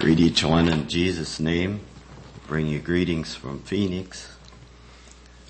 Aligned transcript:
Greet 0.00 0.18
each 0.18 0.42
one 0.42 0.66
in 0.66 0.88
Jesus' 0.88 1.38
name. 1.38 1.80
Bring 2.46 2.66
you 2.68 2.78
greetings 2.78 3.34
from 3.34 3.60
Phoenix. 3.60 4.30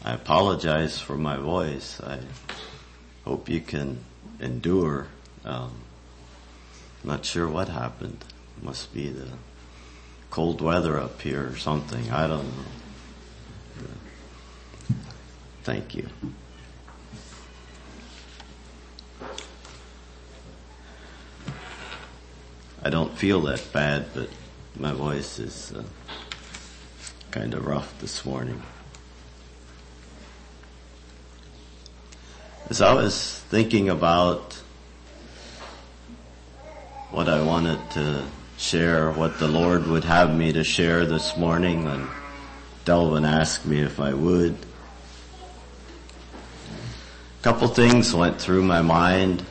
I 0.05 0.13
apologize 0.13 0.99
for 0.99 1.17
my 1.17 1.37
voice. 1.37 2.01
I 2.01 2.19
hope 3.25 3.49
you 3.49 3.61
can 3.61 4.01
endure. 4.41 5.07
Um, 5.45 5.71
not 7.05 7.25
sure 7.25 7.47
what 7.47 7.69
happened. 7.69 8.25
Must 8.61 8.93
be 8.93 9.11
the 9.11 9.29
cold 10.31 10.61
weather 10.61 10.99
up 10.99 11.23
here 11.23 11.47
or 11.47 11.57
something. 11.57 12.11
I 12.11 12.27
don't 12.27 12.45
know. 12.45 12.65
Thank 15.63 15.95
you. 15.95 16.09
I 22.83 22.91
don't 22.91 23.17
feel 23.17 23.43
that 23.43 23.73
bad, 23.73 24.07
but 24.13 24.29
my 24.81 24.93
voice 24.93 25.39
is 25.39 25.75
uh, 25.77 25.83
kind 27.31 27.53
of 27.53 27.67
rough 27.67 28.01
this 28.01 28.25
morning. 28.25 28.63
As 32.71 32.81
I 32.81 32.95
was 32.95 33.41
thinking 33.51 33.91
about 33.91 34.55
what 37.11 37.29
I 37.29 37.43
wanted 37.43 37.79
to 37.91 38.25
share, 38.57 39.11
what 39.11 39.39
the 39.39 39.49
Lord 39.49 39.87
would 39.87 40.05
have 40.05 40.35
me 40.35 40.51
to 40.55 40.65
share 40.65 41.05
this 41.05 41.37
morning, 41.37 41.87
and 41.87 42.09
Delvin 42.87 43.27
asked 43.27 43.67
me 43.67 43.81
if 43.81 44.01
I 44.01 44.15
would. 44.15 44.57
A 47.39 47.43
couple 47.43 47.69
things 47.69 48.15
went 48.15 48.41
through 48.41 48.63
my 48.63 48.81
mind. 48.81 49.45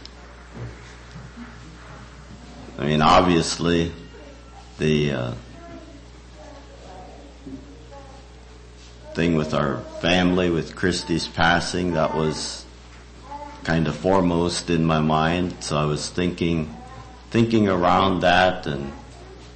I 2.79 2.85
mean, 2.87 3.03
obviously, 3.03 3.91
the 4.79 5.11
uh, 5.11 5.33
thing 9.13 9.35
with 9.35 9.53
our 9.53 9.79
family, 10.01 10.49
with 10.49 10.75
Christy's 10.75 11.27
passing, 11.27 11.93
that 11.93 12.15
was 12.15 12.65
kind 13.63 13.87
of 13.87 13.95
foremost 13.95 14.69
in 14.69 14.85
my 14.85 14.99
mind. 14.99 15.55
So 15.59 15.77
I 15.77 15.85
was 15.85 16.09
thinking, 16.09 16.75
thinking 17.29 17.67
around 17.67 18.21
that 18.21 18.65
and 18.65 18.91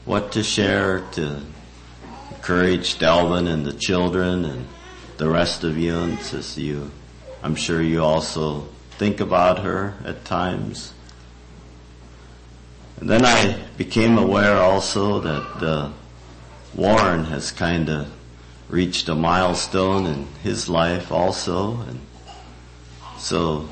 what 0.06 0.34
to 0.34 0.44
share 0.44 1.00
to 1.14 1.42
encourage 2.32 3.00
Delvin 3.00 3.48
and 3.48 3.66
the 3.66 3.74
children 3.74 4.46
and 4.46 4.68
the 5.18 5.30
rest 5.30 5.64
of 5.64 5.78
you. 5.78 5.98
And 5.98 6.20
as 6.20 6.58
you, 6.58 6.92
I'm 7.42 7.56
sure 7.56 7.82
you 7.82 8.04
also 8.04 8.68
think 8.98 9.22
about 9.22 9.60
her 9.60 9.96
at 10.04 10.26
times. 10.26 10.93
And 13.00 13.10
then 13.10 13.26
I 13.26 13.60
became 13.78 14.18
aware 14.18 14.58
also 14.58 15.20
that 15.20 15.64
uh, 15.64 15.90
Warren 16.76 17.26
has 17.26 17.52
kind 17.52 17.90
of 17.90 18.12
reached 18.70 19.10
a 19.10 19.16
milestone 19.16 20.06
in 20.06 20.28
his 20.42 20.70
life 20.70 21.12
also, 21.12 21.82
and 21.82 22.00
so 23.18 23.68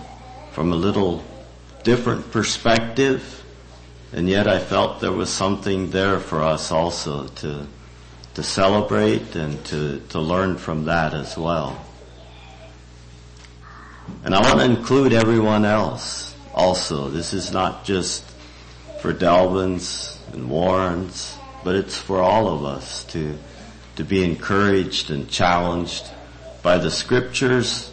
from 0.52 0.72
a 0.72 0.75
little 0.75 1.23
different 1.83 2.31
perspective, 2.31 3.44
and 4.13 4.30
yet 4.30 4.47
I 4.47 4.59
felt 4.59 5.00
there 5.00 5.11
was 5.11 5.30
something 5.30 5.91
there 5.91 6.19
for 6.19 6.41
us 6.41 6.72
also 6.72 7.28
to 7.28 7.66
to 8.33 8.44
celebrate 8.44 9.35
and 9.35 9.63
to, 9.66 10.00
to 10.09 10.19
learn 10.19 10.58
from 10.58 10.85
that 10.85 11.13
as 11.13 11.38
well. 11.38 11.85
And 14.23 14.33
I 14.33 14.39
want 14.41 14.59
to 14.59 14.66
include 14.66 15.13
everyone 15.13 15.66
else 15.66 16.33
also. 16.53 17.09
This 17.09 17.33
is 17.33 17.52
not 17.52 17.83
just 17.83 18.30
for 19.02 19.11
Delvin's 19.11 20.19
and 20.31 20.47
Warren's, 20.47 21.35
but 21.63 21.73
it's 21.73 21.97
for 21.97 22.21
all 22.21 22.47
of 22.47 22.63
us 22.63 23.03
to, 23.05 23.35
to 23.95 24.03
be 24.03 24.23
encouraged 24.23 25.09
and 25.09 25.27
challenged 25.27 26.07
by 26.61 26.77
the 26.77 26.91
scriptures. 26.91 27.91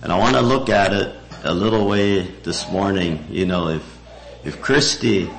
And 0.00 0.10
I 0.10 0.18
want 0.18 0.36
to 0.36 0.40
look 0.40 0.70
at 0.70 0.94
it 0.94 1.14
a 1.44 1.52
little 1.52 1.86
way 1.86 2.22
this 2.22 2.70
morning. 2.70 3.26
You 3.28 3.44
know, 3.44 3.68
if, 3.68 3.98
if 4.42 4.62
Christy 4.62 5.30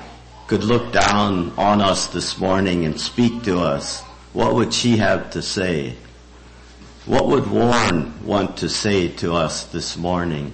could 0.46 0.62
look 0.62 0.92
down 0.92 1.52
on 1.58 1.80
us 1.80 2.06
this 2.06 2.38
morning 2.38 2.84
and 2.84 3.00
speak 3.00 3.42
to 3.42 3.58
us, 3.58 4.02
what 4.32 4.54
would 4.54 4.72
she 4.72 4.98
have 4.98 5.32
to 5.32 5.42
say? 5.42 5.96
What 7.04 7.26
would 7.26 7.50
Warren 7.50 8.24
want 8.24 8.58
to 8.58 8.68
say 8.68 9.08
to 9.16 9.34
us 9.34 9.64
this 9.64 9.96
morning 9.96 10.52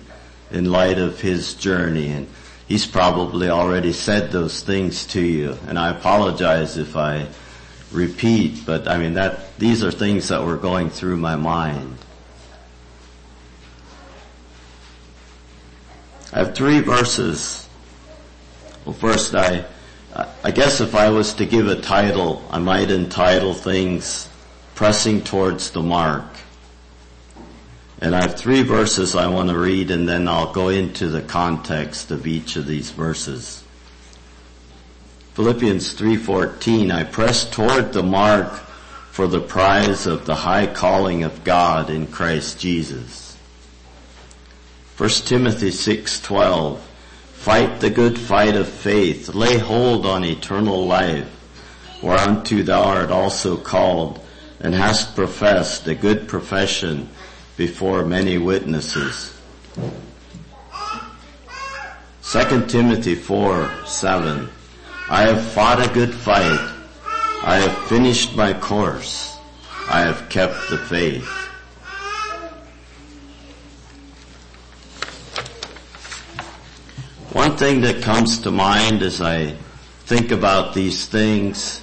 in 0.51 0.73
light 0.73 0.99
of 0.99 1.21
his 1.21 1.53
journey 1.53 2.09
and 2.09 2.27
he's 2.69 2.87
probably 2.87 3.49
already 3.49 3.93
said 3.93 4.31
those 4.31 4.63
things 4.63 5.07
to 5.07 5.21
you. 5.21 5.59
And 5.67 5.79
I 5.79 5.91
apologize 5.91 6.77
if 6.77 6.97
I 6.97 7.29
repeat, 7.93 8.65
but 8.67 8.89
I 8.89 8.99
mean 8.99 9.15
that, 9.15 9.57
these 9.59 9.85
are 9.85 9.91
things 9.91 10.29
that 10.29 10.45
were 10.45 10.57
going 10.57 10.91
through 10.91 11.17
my 11.17 11.37
mind. 11.37 11.99
I 16.33 16.39
have 16.39 16.55
three 16.55 16.81
verses. 16.81 17.69
Well 18.85 18.95
first 18.95 19.35
I, 19.35 19.65
I 20.43 20.51
guess 20.51 20.81
if 20.81 20.95
I 20.95 21.11
was 21.11 21.35
to 21.35 21.47
give 21.47 21.69
a 21.69 21.81
title, 21.81 22.43
I 22.51 22.59
might 22.59 22.91
entitle 22.91 23.55
things 23.55 24.29
Pressing 24.75 25.23
Towards 25.23 25.71
the 25.71 25.83
Mark. 25.83 26.25
And 28.05 28.15
I 28.15 28.21
have 28.21 28.37
three 28.37 28.63
verses 28.63 29.17
I 29.17 29.29
want 29.29 29.49
to 29.49 29.59
read 29.59 29.91
and 29.91 30.07
then 30.07 30.29
I'll 30.29 30.53
go 30.53 30.69
into 30.69 31.09
the 31.09 31.23
context 31.23 32.11
of 32.11 32.27
each 32.27 32.55
of 32.57 32.67
these 32.67 32.91
verses. 32.91 33.65
Philippians 35.33 35.95
3:14 35.95 36.93
I 36.93 37.05
press 37.05 37.49
toward 37.49 37.95
the 37.95 38.03
mark 38.03 38.61
for 39.11 39.27
the 39.27 39.41
prize 39.41 40.07
of 40.07 40.27
the 40.27 40.35
high 40.35 40.67
calling 40.67 41.25
of 41.25 41.45
God 41.45 41.89
in 41.89 42.07
Christ 42.07 42.59
Jesus. 42.59 43.37
1 44.99 45.25
Timothy 45.25 45.71
6:12 45.71 46.81
Fight 47.33 47.81
the 47.81 47.89
good 47.89 48.19
fight 48.19 48.55
of 48.55 48.69
faith 48.69 49.35
lay 49.35 49.57
hold 49.57 50.05
on 50.05 50.27
eternal 50.27 50.87
life 50.87 51.31
whereunto 52.03 52.63
thou 52.63 52.83
art 52.83 53.11
also 53.11 53.57
called 53.57 54.21
and 54.61 54.75
hast 54.75 55.17
professed 55.17 55.87
a 55.87 55.95
good 55.95 56.29
profession 56.29 57.09
before 57.57 58.05
many 58.05 58.39
witnesses. 58.39 59.35
2 62.23 62.67
Timothy 62.67 63.15
4, 63.15 63.71
7. 63.85 64.49
I 65.09 65.23
have 65.23 65.45
fought 65.53 65.85
a 65.85 65.93
good 65.93 66.13
fight. 66.13 66.73
I 67.45 67.57
have 67.57 67.89
finished 67.89 68.35
my 68.35 68.55
course. 68.55 69.39
I 69.89 70.01
have 70.01 70.29
kept 70.31 70.71
the 70.71 70.79
faith. 70.79 71.29
One 77.35 77.57
thing 77.57 77.83
that 77.83 78.03
comes 78.03 78.39
to 78.41 78.51
mind 78.51 79.03
as 79.03 79.21
I 79.21 79.57
think 80.07 80.31
about 80.31 80.73
these 80.73 81.07
things, 81.07 81.83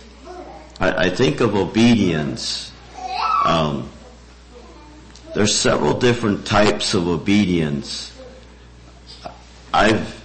I, 0.80 1.06
I 1.06 1.10
think 1.10 1.42
of 1.42 1.56
obedience. 1.56 2.72
Um, 3.46 3.90
there's 5.34 5.56
several 5.56 5.98
different 5.98 6.46
types 6.46 6.94
of 6.94 7.08
obedience. 7.08 8.08
I've 9.74 10.20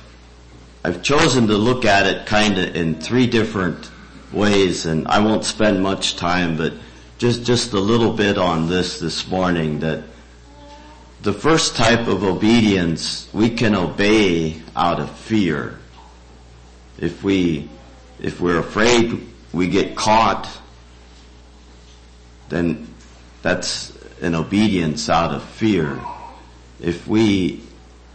I've 0.84 1.02
chosen 1.02 1.48
to 1.48 1.54
look 1.54 1.84
at 1.84 2.06
it 2.06 2.26
kind 2.26 2.58
of 2.58 2.76
in 2.76 3.00
three 3.00 3.26
different 3.26 3.90
ways, 4.32 4.86
and 4.86 5.06
I 5.08 5.18
won't 5.18 5.44
spend 5.44 5.82
much 5.82 6.16
time, 6.16 6.56
but 6.56 6.74
just 7.18 7.44
just 7.44 7.72
a 7.72 7.80
little 7.80 8.12
bit 8.12 8.38
on 8.38 8.68
this 8.68 9.00
this 9.00 9.28
morning. 9.28 9.80
That 9.80 10.04
the 11.22 11.32
first 11.32 11.76
type 11.76 12.06
of 12.08 12.24
obedience 12.24 13.28
we 13.32 13.50
can 13.50 13.74
obey 13.74 14.60
out 14.74 15.00
of 15.00 15.10
fear. 15.10 15.78
If 16.98 17.22
we 17.22 17.68
if 18.20 18.40
we're 18.40 18.58
afraid 18.58 19.26
we 19.52 19.68
get 19.68 19.96
caught, 19.96 20.48
then 22.48 22.86
that's 23.42 23.95
an 24.20 24.34
obedience 24.34 25.08
out 25.08 25.34
of 25.34 25.42
fear. 25.42 26.00
If 26.80 27.06
we 27.06 27.62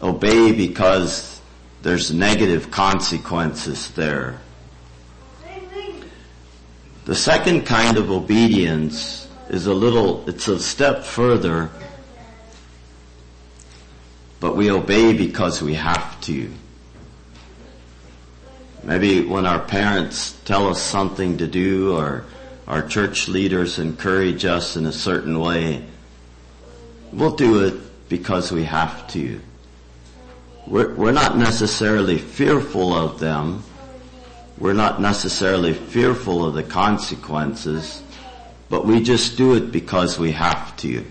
obey 0.02 0.52
because 0.52 1.42
there's 1.82 2.14
negative 2.14 2.72
consequences 2.72 3.92
there. 3.92 4.40
The 7.06 7.16
second 7.16 7.66
kind 7.66 7.98
of 7.98 8.12
obedience 8.12 9.28
is 9.50 9.68
a 9.68 9.74
little, 9.74 10.28
it's 10.30 10.48
a 10.48 10.60
step 10.60 11.04
further, 11.04 11.70
but 14.40 14.56
we 14.56 14.72
obey 14.72 15.14
because 15.14 15.62
we 15.62 15.74
have 15.74 16.22
to. 16.22 16.52
Maybe 18.84 19.26
when 19.26 19.46
our 19.46 19.60
parents 19.60 20.40
tell 20.46 20.68
us 20.68 20.82
something 20.82 21.38
to 21.38 21.48
do 21.48 21.96
or 21.96 22.26
our 22.72 22.82
church 22.82 23.28
leaders 23.28 23.80
encourage 23.80 24.46
us 24.46 24.78
in 24.78 24.86
a 24.86 24.94
certain 24.94 25.38
way, 25.38 25.84
we'll 27.12 27.36
do 27.36 27.66
it 27.66 28.08
because 28.08 28.50
we 28.50 28.64
have 28.64 29.06
to. 29.10 29.42
We're, 30.66 30.96
we're 30.96 31.12
not 31.12 31.38
necessarily 31.38 32.18
fearful 32.18 32.94
of 32.94 33.20
them, 33.20 33.66
we're 34.58 34.72
not 34.72 35.02
necessarily 35.02 35.74
fearful 35.74 36.46
of 36.46 36.54
the 36.54 36.64
consequences, 36.64 38.02
but 38.70 38.86
we 38.86 39.04
just 39.04 39.36
do 39.36 39.56
it 39.56 39.74
because 39.74 40.18
we 40.18 40.32
have 40.32 40.78
to. 40.78 41.04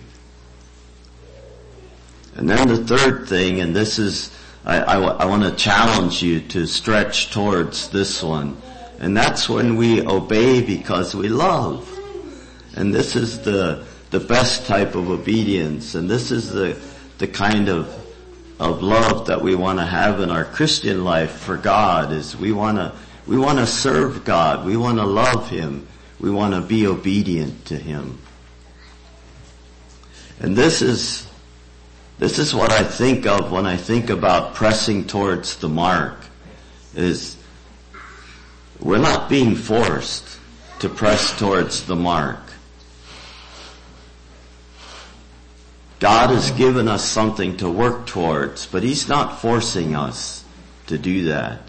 And 2.37 2.49
then 2.49 2.69
the 2.69 2.87
third 2.87 3.29
thing, 3.29 3.61
and 3.61 3.77
this 3.77 3.99
is, 3.99 4.35
I, 4.65 4.79
I, 4.79 4.97
I 4.99 5.25
want 5.27 5.43
to 5.43 5.55
challenge 5.63 6.23
you 6.23 6.41
to 6.41 6.67
stretch 6.67 7.31
towards 7.33 7.91
this 7.91 8.23
one, 8.23 8.57
and 9.01 9.17
that's 9.17 9.49
when 9.49 9.77
we 9.77 10.07
obey 10.07 10.63
because 10.63 11.15
we 11.15 11.29
love. 11.29 11.89
And 12.77 12.95
this 12.95 13.17
is 13.17 13.41
the, 13.41 13.85
the 14.11 14.21
best 14.21 14.67
type 14.67 14.95
of 14.95 15.11
obedience, 15.11 15.95
and 15.95 16.09
this 16.09 16.31
is 16.31 16.51
the, 16.51 16.79
the 17.19 17.27
kind 17.27 17.69
of, 17.69 17.89
of 18.61 18.83
love 18.83 19.27
that 19.27 19.41
we 19.41 19.55
want 19.55 19.79
to 19.79 19.87
have 19.87 20.21
in 20.21 20.31
our 20.31 20.45
Christian 20.45 21.03
life 21.03 21.33
for 21.33 21.57
God 21.57 22.13
is 22.13 22.37
we 22.37 22.53
want 22.53 22.77
to, 22.77 22.93
we 23.27 23.39
want 23.39 23.59
to 23.59 23.67
serve 23.67 24.25
God. 24.25 24.67
We 24.67 24.77
want 24.77 24.99
to 24.99 25.07
love 25.07 25.49
Him. 25.49 25.89
We 26.19 26.31
want 26.31 26.55
to 26.55 26.61
be 26.61 26.87
obedient 26.87 27.67
to 27.67 27.77
Him. 27.77 28.19
And 30.41 30.57
this 30.57 30.83
is, 30.83 31.27
this 32.19 32.39
is 32.39 32.55
what 32.55 32.73
I 32.73 32.83
think 32.83 33.27
of 33.27 33.51
when 33.51 33.67
I 33.67 33.77
think 33.77 34.11
about 34.11 34.55
pressing 34.55 35.07
towards 35.07 35.57
the 35.57 35.69
mark 35.69 36.25
is 36.95 37.37
we're 38.81 38.99
not 38.99 39.29
being 39.29 39.55
forced 39.55 40.39
to 40.81 40.89
press 40.89 41.39
towards 41.39 41.87
the 41.87 41.97
mark. 41.97 42.41
God 45.99 46.31
has 46.31 46.51
given 46.53 46.89
us 46.89 47.05
something 47.05 47.59
to 47.59 47.71
work 47.71 48.07
towards, 48.07 48.67
but 48.67 48.83
He's 48.83 49.07
not 49.07 49.41
forcing 49.41 49.95
us 49.95 50.45
to 50.87 50.97
do 50.97 51.25
that. 51.25 51.61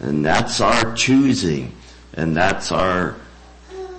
And 0.00 0.24
that's 0.24 0.60
our 0.60 0.94
choosing, 0.94 1.72
and 2.14 2.36
that's 2.36 2.72
our 2.72 3.14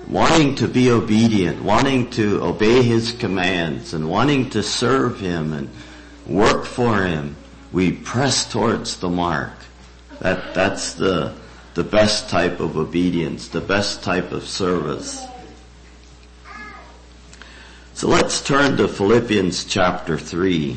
wanting 0.08 0.56
to 0.56 0.68
be 0.68 0.92
obedient, 0.92 1.64
wanting 1.64 2.10
to 2.12 2.44
obey 2.44 2.84
His 2.84 3.14
commands, 3.14 3.94
and 3.94 4.10
wanting 4.10 4.50
to 4.50 4.64
serve 4.64 5.22
Him 5.22 5.54
and 5.54 5.70
work 6.28 6.66
for 6.66 7.04
Him. 7.04 7.38
We 7.72 7.94
press 7.94 8.52
towards 8.52 8.98
the 8.98 9.10
mark. 9.10 9.54
That, 10.20 10.54
that's 10.54 10.96
the, 10.96 11.36
the 11.80 11.84
best 11.86 12.30
type 12.30 12.60
of 12.60 12.76
obedience, 12.76 13.48
the 13.48 13.62
best 13.62 14.04
type 14.04 14.34
of 14.34 14.46
service. 14.46 15.26
So 17.94 18.10
let's 18.10 18.42
turn 18.42 18.76
to 18.76 18.90
Philippians 18.90 19.64
chapter 19.64 20.18
3. 20.18 20.76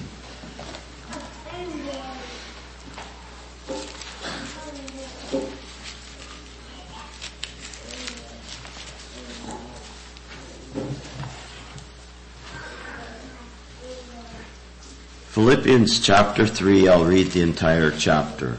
Philippians 15.31 15.99
chapter 15.99 16.47
3, 16.47 16.87
I'll 16.87 17.05
read 17.05 17.33
the 17.33 17.41
entire 17.41 17.91
chapter. 17.91 18.59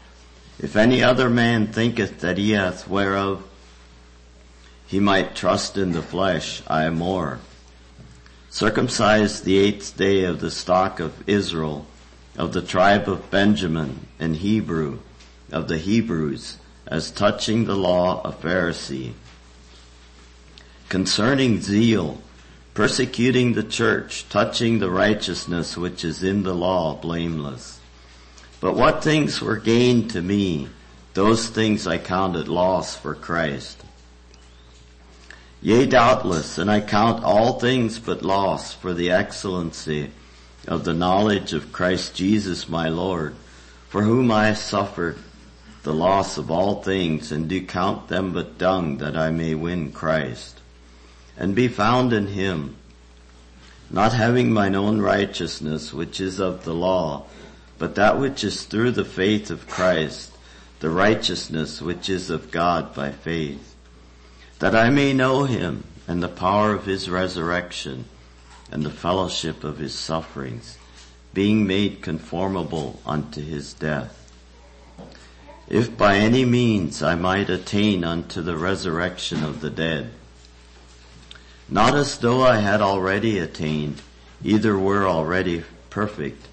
If 0.61 0.75
any 0.75 1.03
other 1.03 1.29
man 1.29 1.67
thinketh 1.67 2.19
that 2.19 2.37
he 2.37 2.51
hath 2.51 2.87
whereof 2.87 3.43
he 4.85 4.99
might 4.99 5.35
trust 5.35 5.77
in 5.77 5.93
the 5.93 6.01
flesh, 6.01 6.61
I 6.67 6.89
more. 6.89 7.39
Circumcised 8.49 9.45
the 9.45 9.57
eighth 9.57 9.97
day 9.97 10.25
of 10.25 10.41
the 10.41 10.51
stock 10.51 10.99
of 10.99 11.27
Israel, 11.27 11.87
of 12.37 12.53
the 12.53 12.61
tribe 12.61 13.07
of 13.07 13.31
Benjamin, 13.31 14.07
and 14.19 14.35
Hebrew, 14.35 14.99
of 15.51 15.67
the 15.67 15.77
Hebrews, 15.77 16.57
as 16.85 17.09
touching 17.09 17.65
the 17.65 17.77
law 17.77 18.21
of 18.23 18.41
Pharisee. 18.41 19.13
Concerning 20.89 21.61
zeal, 21.61 22.21
persecuting 22.73 23.53
the 23.53 23.63
church, 23.63 24.25
touching 24.29 24.79
the 24.79 24.91
righteousness 24.91 25.77
which 25.77 26.03
is 26.03 26.21
in 26.21 26.43
the 26.43 26.53
law, 26.53 26.95
blameless. 26.95 27.80
But 28.61 28.75
what 28.75 29.03
things 29.03 29.41
were 29.41 29.57
gained 29.57 30.11
to 30.11 30.21
me, 30.21 30.69
those 31.15 31.49
things 31.49 31.87
I 31.87 31.97
counted 31.97 32.47
loss 32.47 32.95
for 32.95 33.15
Christ. 33.15 33.83
Yea, 35.63 35.87
doubtless, 35.87 36.57
and 36.57 36.71
I 36.71 36.79
count 36.79 37.23
all 37.23 37.59
things 37.59 37.99
but 37.99 38.21
loss 38.21 38.73
for 38.73 38.93
the 38.93 39.11
excellency 39.11 40.11
of 40.67 40.85
the 40.85 40.93
knowledge 40.93 41.53
of 41.53 41.73
Christ 41.73 42.15
Jesus 42.15 42.69
my 42.69 42.87
Lord, 42.87 43.35
for 43.89 44.03
whom 44.03 44.31
I 44.31 44.53
suffered 44.53 45.17
the 45.83 45.93
loss 45.93 46.37
of 46.37 46.51
all 46.51 46.83
things 46.83 47.31
and 47.31 47.49
do 47.49 47.65
count 47.65 48.07
them 48.07 48.31
but 48.31 48.59
dung 48.59 48.99
that 48.99 49.17
I 49.17 49.31
may 49.31 49.55
win 49.55 49.91
Christ 49.91 50.59
and 51.35 51.55
be 51.55 51.67
found 51.67 52.13
in 52.13 52.27
him, 52.27 52.75
not 53.89 54.13
having 54.13 54.53
mine 54.53 54.75
own 54.75 55.01
righteousness 55.01 55.91
which 55.91 56.21
is 56.21 56.39
of 56.39 56.63
the 56.63 56.73
law, 56.73 57.25
but 57.81 57.95
that 57.95 58.19
which 58.19 58.43
is 58.43 58.65
through 58.65 58.91
the 58.91 59.03
faith 59.03 59.49
of 59.49 59.67
Christ, 59.67 60.31
the 60.81 60.89
righteousness 60.91 61.81
which 61.81 62.11
is 62.11 62.29
of 62.29 62.51
God 62.51 62.93
by 62.93 63.11
faith 63.11 63.75
that 64.59 64.75
I 64.75 64.91
may 64.91 65.13
know 65.13 65.45
him 65.45 65.85
and 66.07 66.21
the 66.21 66.29
power 66.29 66.75
of 66.75 66.85
his 66.85 67.09
resurrection 67.09 68.05
and 68.71 68.83
the 68.83 68.91
fellowship 68.91 69.63
of 69.63 69.79
his 69.79 69.95
sufferings, 69.95 70.77
being 71.33 71.65
made 71.65 72.03
conformable 72.03 73.01
unto 73.03 73.41
his 73.41 73.73
death. 73.73 74.31
If 75.67 75.97
by 75.97 76.17
any 76.17 76.45
means 76.45 77.01
I 77.01 77.15
might 77.15 77.49
attain 77.49 78.03
unto 78.03 78.43
the 78.43 78.57
resurrection 78.57 79.43
of 79.43 79.61
the 79.61 79.71
dead, 79.71 80.11
not 81.67 81.95
as 81.95 82.19
though 82.19 82.43
I 82.43 82.57
had 82.57 82.79
already 82.81 83.39
attained, 83.39 84.03
either 84.43 84.77
were 84.77 85.07
already 85.07 85.63
perfect, 85.89 86.45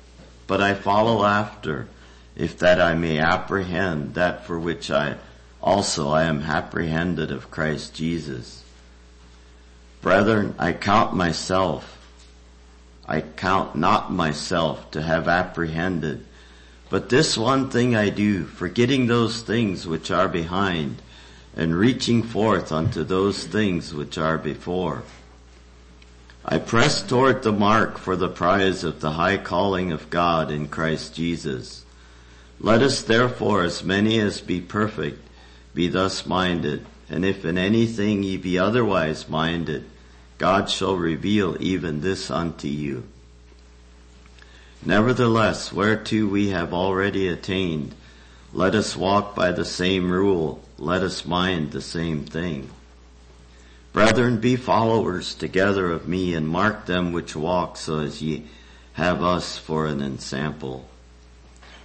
but 0.48 0.60
I 0.60 0.74
follow 0.74 1.24
after, 1.24 1.86
if 2.34 2.58
that 2.58 2.80
I 2.80 2.94
may 2.94 3.18
apprehend 3.18 4.14
that 4.14 4.46
for 4.46 4.58
which 4.58 4.90
I 4.90 5.16
also 5.62 6.08
I 6.10 6.24
am 6.24 6.42
apprehended 6.42 7.30
of 7.30 7.50
Christ 7.50 7.94
Jesus. 7.94 8.64
Brethren, 10.00 10.54
I 10.58 10.72
count 10.72 11.14
myself, 11.14 11.96
I 13.06 13.20
count 13.20 13.76
not 13.76 14.10
myself 14.10 14.90
to 14.92 15.02
have 15.02 15.28
apprehended, 15.28 16.24
but 16.88 17.10
this 17.10 17.36
one 17.36 17.68
thing 17.68 17.94
I 17.94 18.08
do, 18.08 18.44
forgetting 18.44 19.06
those 19.06 19.42
things 19.42 19.86
which 19.86 20.10
are 20.10 20.28
behind, 20.28 21.02
and 21.56 21.76
reaching 21.76 22.22
forth 22.22 22.72
unto 22.72 23.04
those 23.04 23.44
things 23.44 23.92
which 23.92 24.16
are 24.16 24.38
before. 24.38 25.02
I 26.50 26.56
press 26.56 27.02
toward 27.02 27.42
the 27.42 27.52
mark 27.52 27.98
for 27.98 28.16
the 28.16 28.30
prize 28.30 28.82
of 28.82 29.02
the 29.02 29.10
high 29.10 29.36
calling 29.36 29.92
of 29.92 30.08
God 30.08 30.50
in 30.50 30.68
Christ 30.68 31.14
Jesus. 31.14 31.84
Let 32.58 32.80
us 32.80 33.02
therefore, 33.02 33.64
as 33.64 33.84
many 33.84 34.18
as 34.18 34.40
be 34.40 34.58
perfect, 34.58 35.28
be 35.74 35.88
thus 35.88 36.24
minded, 36.24 36.86
and 37.10 37.22
if 37.22 37.44
in 37.44 37.58
anything 37.58 38.22
ye 38.22 38.38
be 38.38 38.58
otherwise 38.58 39.28
minded, 39.28 39.84
God 40.38 40.70
shall 40.70 40.96
reveal 40.96 41.54
even 41.60 42.00
this 42.00 42.30
unto 42.30 42.66
you. 42.66 43.02
Nevertheless, 44.82 45.70
whereto 45.70 46.26
we 46.26 46.48
have 46.48 46.72
already 46.72 47.28
attained, 47.28 47.94
let 48.54 48.74
us 48.74 48.96
walk 48.96 49.34
by 49.34 49.52
the 49.52 49.66
same 49.66 50.10
rule, 50.10 50.64
let 50.78 51.02
us 51.02 51.26
mind 51.26 51.72
the 51.72 51.82
same 51.82 52.24
thing. 52.24 52.70
Brethren, 53.92 54.38
be 54.38 54.56
followers 54.56 55.34
together 55.34 55.90
of 55.90 56.06
me, 56.06 56.34
and 56.34 56.48
mark 56.48 56.86
them 56.86 57.12
which 57.12 57.34
walk 57.34 57.76
so 57.76 58.00
as 58.00 58.22
ye 58.22 58.44
have 58.92 59.22
us 59.22 59.56
for 59.56 59.86
an 59.86 60.00
ensample. 60.00 60.88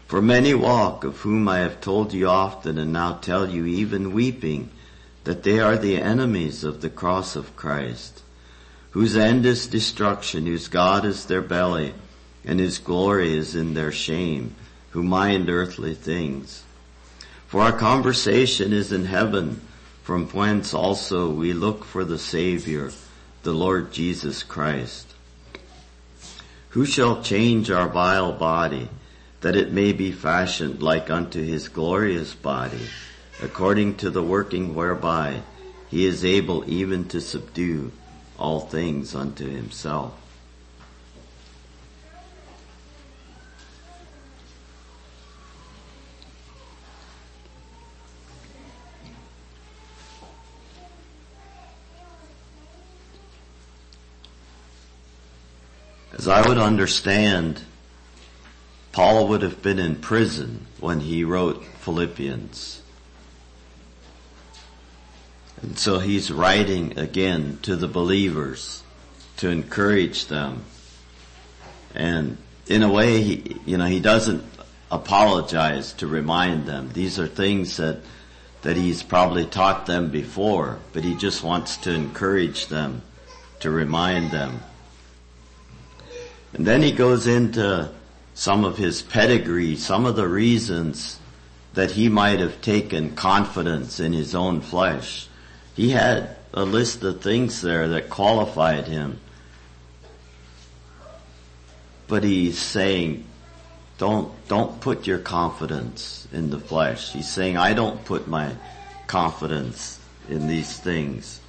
For 0.07 0.22
many 0.22 0.53
walk, 0.53 1.03
of 1.03 1.22
whom 1.22 1.48
I 1.48 1.60
have 1.60 1.81
told 1.81 2.13
you 2.13 2.27
often 2.27 2.77
and 2.77 2.91
now 2.91 3.13
tell 3.13 3.50
you 3.50 3.65
even 3.65 4.13
weeping, 4.13 4.69
that 5.24 5.43
they 5.43 5.60
are 5.60 5.77
the 5.77 5.98
enemies 5.98 6.63
of 6.63 6.81
the 6.81 6.89
cross 6.89 7.36
of 7.36 7.55
Christ, 7.55 8.22
whose 8.91 9.15
end 9.15 9.45
is 9.45 9.65
destruction, 9.65 10.45
whose 10.45 10.67
God 10.67 11.05
is 11.05 11.25
their 11.25 11.41
belly, 11.41 11.93
and 12.45 12.60
whose 12.60 12.77
glory 12.77 13.36
is 13.36 13.55
in 13.55 13.74
their 13.74 13.91
shame, 13.91 14.55
who 14.91 15.01
mind 15.01 15.50
earthly 15.50 15.95
things. 15.95 16.63
For 17.48 17.62
our 17.62 17.72
conversation 17.72 18.74
is 18.74 18.91
in 18.91 19.05
heaven, 19.05 19.62
from 20.03 20.27
whence 20.27 20.74
also 20.74 21.29
we 21.29 21.53
look 21.53 21.86
for 21.86 22.03
the 22.03 22.19
Savior, 22.19 22.91
the 23.43 23.53
Lord 23.53 23.93
Jesus 23.93 24.43
Christ. 24.43 25.07
Who 26.69 26.86
shall 26.86 27.24
change 27.24 27.72
our 27.72 27.88
vile 27.88 28.33
body, 28.33 28.89
that 29.39 29.55
it 29.55 29.72
may 29.72 29.93
be 29.93 30.12
fashioned 30.12 30.83
like 30.83 31.10
unto 31.10 31.41
his 31.41 31.69
glorious 31.69 32.36
body, 32.36 32.86
according 33.41 33.95
to 33.95 34.10
the 34.10 34.24
working 34.24 34.75
whereby 34.75 35.41
he 35.89 36.05
is 36.05 36.25
able 36.25 36.69
even 36.69 37.07
to 37.07 37.22
subdue 37.22 37.91
all 38.38 38.60
things 38.60 39.15
unto 39.15 39.50
himself. 39.50 40.19
As 56.24 56.30
I 56.30 56.48
would 56.48 56.58
understand, 56.58 57.60
Paul 58.94 59.27
would 59.27 59.42
have 59.42 59.62
been 59.62 59.77
in 59.77 59.98
prison 59.98 60.68
when 60.80 61.01
he 61.01 61.25
wrote 61.25 61.62
Philippians. 61.82 62.82
And 65.62 65.77
so 65.77 66.00
he's 66.00 66.32
writing 66.32 66.98
again 66.98 67.60
to 67.63 67.75
the 67.75 67.89
believers 67.89 68.84
to 69.36 69.50
encourage 69.50 70.27
them. 70.27 70.63
And 71.94 72.38
in 72.68 72.84
a 72.84 72.89
way, 72.89 73.22
he, 73.22 73.58
you 73.65 73.75
know, 73.75 73.88
he 73.88 74.00
doesn't 74.00 74.46
apologize 74.89 75.92
to 75.96 76.08
remind 76.08 76.65
them. 76.65 76.92
These 76.94 77.20
are 77.20 77.27
things 77.27 77.75
that, 77.75 78.00
that 78.62 78.77
he's 78.77 79.03
probably 79.03 79.46
taught 79.46 79.88
them 79.88 80.10
before, 80.10 80.80
but 80.94 81.03
he 81.03 81.15
just 81.15 81.44
wants 81.44 81.75
to 81.80 81.94
encourage 81.94 82.68
them, 82.68 83.01
to 83.60 83.70
remind 83.70 84.32
them. 84.32 84.62
And 86.53 86.67
then 86.67 86.81
he 86.81 86.91
goes 86.91 87.27
into 87.27 87.89
some 88.33 88.63
of 88.65 88.77
his 88.77 89.01
pedigree, 89.01 89.75
some 89.75 90.05
of 90.05 90.15
the 90.15 90.27
reasons 90.27 91.19
that 91.74 91.91
he 91.91 92.10
might 92.10 92.39
have 92.39 92.62
taken 92.62 93.15
confidence 93.15 94.00
in 94.00 94.13
his 94.13 94.36
own 94.36 94.62
flesh. 94.62 95.27
He 95.75 95.89
had 95.89 96.36
a 96.53 96.63
list 96.63 97.03
of 97.03 97.22
things 97.22 97.62
there 97.62 97.88
that 97.89 98.10
qualified 98.10 98.88
him. 98.88 99.19
But 102.07 102.24
he's 102.24 102.60
saying, 102.60 103.25
don't, 103.98 104.31
don't 104.48 104.79
put 104.81 105.07
your 105.07 105.17
confidence 105.17 106.27
in 106.31 106.51
the 106.51 106.60
flesh. 106.60 107.12
He's 107.12 107.29
saying, 107.31 107.57
I 107.57 107.74
don't 107.74 108.03
put 108.05 108.27
my 108.27 108.55
confidence 109.07 110.00
in 110.29 110.48
these 110.48 110.77
things. 110.79 111.39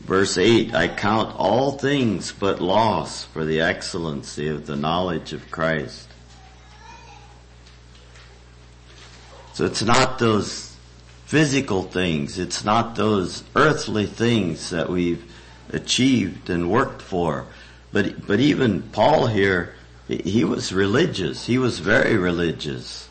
Verse 0.00 0.38
8, 0.38 0.74
I 0.74 0.88
count 0.88 1.34
all 1.36 1.72
things 1.72 2.32
but 2.32 2.60
loss 2.60 3.24
for 3.24 3.44
the 3.44 3.60
excellency 3.60 4.48
of 4.48 4.66
the 4.66 4.76
knowledge 4.76 5.32
of 5.32 5.50
Christ. 5.50 6.08
So 9.52 9.64
it's 9.64 9.82
not 9.82 10.18
those 10.18 10.76
physical 11.26 11.82
things, 11.82 12.38
it's 12.38 12.64
not 12.64 12.94
those 12.94 13.44
earthly 13.54 14.06
things 14.06 14.70
that 14.70 14.88
we've 14.88 15.30
achieved 15.70 16.48
and 16.48 16.70
worked 16.70 17.02
for. 17.02 17.46
But, 17.92 18.26
but 18.26 18.40
even 18.40 18.82
Paul 18.82 19.26
here, 19.26 19.74
he 20.06 20.44
was 20.44 20.72
religious. 20.72 21.46
He 21.46 21.58
was 21.58 21.80
very 21.80 22.16
religious. 22.16 23.08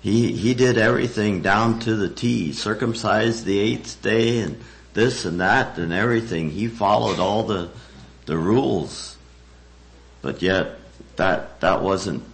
He, 0.00 0.32
he 0.32 0.54
did 0.54 0.78
everything 0.78 1.42
down 1.42 1.80
to 1.80 1.96
the 1.96 2.08
T, 2.08 2.52
circumcised 2.52 3.44
the 3.44 3.58
eighth 3.58 4.00
day 4.00 4.40
and 4.40 4.62
this 4.98 5.24
and 5.24 5.40
that 5.40 5.78
and 5.78 5.92
everything. 5.92 6.50
He 6.50 6.66
followed 6.66 7.20
all 7.20 7.44
the, 7.44 7.70
the 8.26 8.36
rules. 8.36 9.16
But 10.22 10.42
yet, 10.42 10.76
that, 11.14 11.60
that 11.60 11.82
wasn't 11.82 12.24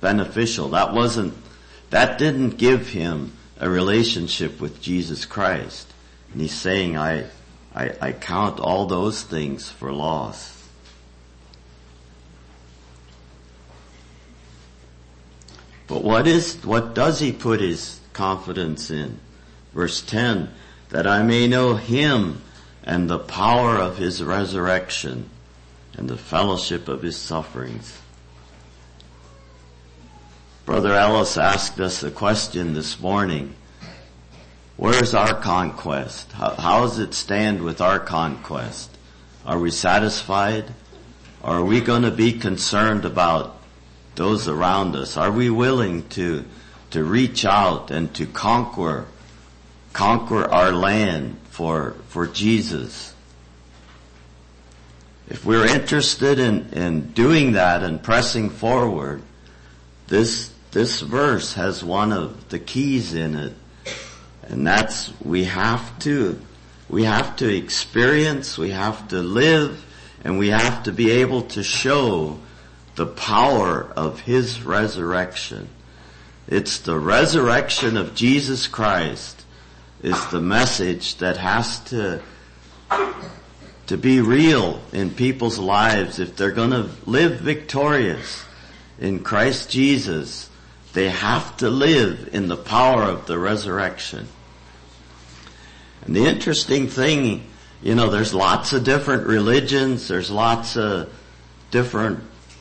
beneficial. 0.00 0.70
That 0.70 0.94
wasn't, 0.94 1.34
that 1.90 2.16
didn't 2.16 2.56
give 2.56 2.88
him 2.88 3.32
a 3.60 3.68
relationship 3.68 4.58
with 4.58 4.80
Jesus 4.80 5.26
Christ. 5.26 5.92
And 6.32 6.40
he's 6.40 6.54
saying, 6.54 6.96
I, 6.96 7.26
I, 7.74 7.92
I 8.00 8.12
count 8.12 8.58
all 8.58 8.86
those 8.86 9.22
things 9.22 9.70
for 9.70 9.92
loss. 9.92 10.54
But 15.88 16.02
what 16.02 16.26
is, 16.26 16.64
what 16.64 16.94
does 16.94 17.20
he 17.20 17.32
put 17.32 17.60
his 17.60 18.00
confidence 18.14 18.90
in? 18.90 19.20
Verse 19.74 20.00
10, 20.00 20.48
that 20.90 21.06
I 21.06 21.22
may 21.22 21.46
know 21.46 21.74
him 21.74 22.42
and 22.84 23.10
the 23.10 23.18
power 23.18 23.76
of 23.76 23.98
his 23.98 24.22
resurrection 24.22 25.28
and 25.94 26.08
the 26.08 26.16
fellowship 26.16 26.88
of 26.88 27.02
his 27.02 27.16
sufferings. 27.16 27.98
Brother 30.64 30.94
Ellis 30.94 31.36
asked 31.36 31.80
us 31.80 32.02
a 32.02 32.10
question 32.10 32.74
this 32.74 33.00
morning. 33.00 33.54
Where's 34.76 35.14
our 35.14 35.34
conquest? 35.34 36.32
How, 36.32 36.54
how 36.54 36.80
does 36.82 36.98
it 36.98 37.14
stand 37.14 37.62
with 37.62 37.80
our 37.80 37.98
conquest? 37.98 38.90
Are 39.46 39.58
we 39.58 39.70
satisfied? 39.70 40.72
Are 41.42 41.64
we 41.64 41.80
going 41.80 42.02
to 42.02 42.10
be 42.10 42.32
concerned 42.32 43.04
about 43.04 43.56
those 44.16 44.48
around 44.48 44.96
us? 44.96 45.16
Are 45.16 45.30
we 45.30 45.50
willing 45.50 46.08
to, 46.10 46.44
to 46.90 47.04
reach 47.04 47.44
out 47.44 47.90
and 47.90 48.12
to 48.14 48.26
conquer 48.26 49.06
conquer 49.96 50.44
our 50.44 50.72
land 50.72 51.34
for, 51.48 51.92
for 52.08 52.26
Jesus. 52.26 53.14
If 55.26 55.42
we're 55.46 55.66
interested 55.66 56.38
in, 56.38 56.68
in 56.74 57.12
doing 57.12 57.52
that 57.52 57.82
and 57.82 58.02
pressing 58.02 58.50
forward, 58.50 59.22
this, 60.08 60.52
this 60.72 61.00
verse 61.00 61.54
has 61.54 61.82
one 61.82 62.12
of 62.12 62.50
the 62.50 62.58
keys 62.58 63.14
in 63.14 63.36
it. 63.36 63.54
And 64.42 64.66
that's, 64.66 65.18
we 65.22 65.44
have 65.44 65.98
to, 66.00 66.42
we 66.90 67.04
have 67.04 67.34
to 67.36 67.48
experience, 67.48 68.58
we 68.58 68.72
have 68.72 69.08
to 69.08 69.22
live, 69.22 69.82
and 70.22 70.38
we 70.38 70.48
have 70.48 70.82
to 70.82 70.92
be 70.92 71.10
able 71.10 71.40
to 71.56 71.62
show 71.62 72.38
the 72.96 73.06
power 73.06 73.90
of 73.96 74.20
His 74.20 74.60
resurrection. 74.60 75.70
It's 76.48 76.80
the 76.80 76.98
resurrection 76.98 77.96
of 77.96 78.14
Jesus 78.14 78.66
Christ 78.66 79.35
is 80.06 80.26
the 80.28 80.40
message 80.40 81.16
that 81.16 81.36
has 81.36 81.80
to 81.80 82.22
to 83.88 83.96
be 83.96 84.20
real 84.20 84.80
in 84.92 85.10
people's 85.10 85.58
lives. 85.58 86.20
If 86.20 86.36
they're 86.36 86.52
going 86.52 86.70
to 86.70 86.88
live 87.06 87.40
victorious 87.40 88.44
in 89.00 89.24
Christ 89.24 89.68
Jesus 89.68 90.48
they 90.92 91.10
have 91.10 91.56
to 91.58 91.68
live 91.68 92.30
in 92.32 92.46
the 92.48 92.56
power 92.56 93.02
of 93.02 93.26
the 93.26 93.38
resurrection. 93.38 94.26
And 96.06 96.14
the 96.14 96.24
interesting 96.24 96.86
thing 96.86 97.44
you 97.82 97.96
know 97.96 98.08
there's 98.08 98.32
lots 98.32 98.72
of 98.72 98.84
different 98.84 99.26
religions 99.26 100.06
there's 100.06 100.30
lots 100.30 100.76
of 100.76 101.12
different 101.72 102.20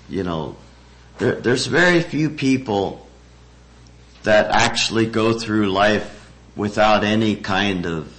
you 0.09 0.23
know 0.23 0.55
there, 1.19 1.35
there's 1.35 1.67
very 1.67 2.01
few 2.01 2.31
people 2.31 3.07
that 4.23 4.49
actually 4.49 5.05
go 5.05 5.37
through 5.37 5.69
life 5.71 6.14
without 6.55 7.03
any 7.03 7.35
kind 7.35 7.85
of 7.85 8.12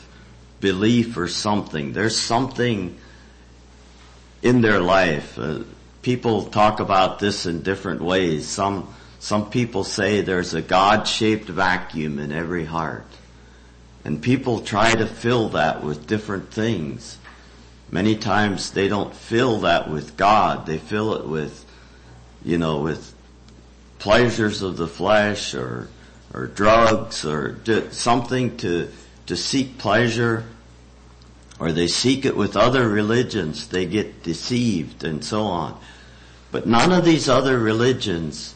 belief 0.61 1.17
or 1.17 1.29
something. 1.29 1.93
There's 1.93 2.19
something 2.19 2.97
in 4.43 4.61
their 4.61 4.81
life. 4.81 5.39
Uh, 5.39 5.61
people 6.03 6.45
talk 6.45 6.81
about 6.81 7.19
this 7.19 7.47
in 7.47 7.63
different 7.63 8.03
ways. 8.03 8.47
Some, 8.47 8.93
some 9.19 9.51
people 9.51 9.85
say 9.85 10.21
there's 10.21 10.55
a 10.55 10.63
God-shaped 10.63 11.49
vacuum 11.49 12.19
in 12.19 12.33
every 12.33 12.65
heart. 12.65 13.07
And 14.05 14.23
people 14.23 14.61
try 14.61 14.95
to 14.95 15.07
fill 15.07 15.49
that 15.51 15.83
with 15.83 16.07
different 16.07 16.53
things. 16.53 17.19
Many 17.91 18.17
times 18.17 18.71
they 18.71 18.89
don't 18.89 19.15
fill 19.15 19.61
that 19.61 19.91
with 19.91 20.17
God. 20.17 20.67
They 20.67 20.79
fill 20.79 21.15
it 21.15 21.27
with, 21.27 21.65
you 22.45 22.59
know, 22.59 22.83
with 22.83 23.15
pleasures 23.99 24.63
of 24.63 24.77
the 24.77 24.87
flesh 24.87 25.55
or 25.55 25.89
or 26.33 26.47
drugs 26.47 27.25
or 27.25 27.59
something 27.93 28.57
to, 28.59 28.91
to 29.27 29.37
seek 29.37 29.79
pleasure 29.79 30.45
or 31.59 31.73
they 31.73 31.89
seek 31.89 32.25
it 32.25 32.37
with 32.37 32.57
other 32.57 32.89
religions, 32.89 33.69
they 33.69 33.87
get 33.87 34.23
deceived 34.23 35.05
and 35.05 35.25
so 35.25 35.43
on. 35.43 35.79
But 36.53 36.67
none 36.67 36.93
of 36.93 37.05
these 37.05 37.29
other 37.29 37.59
religions 37.59 38.55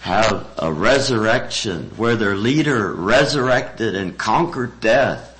have 0.00 0.46
a 0.58 0.72
resurrection 0.72 1.90
where 1.96 2.16
their 2.16 2.36
leader 2.36 2.92
resurrected 2.94 3.94
and 3.94 4.16
conquered 4.16 4.80
death. 4.80 5.34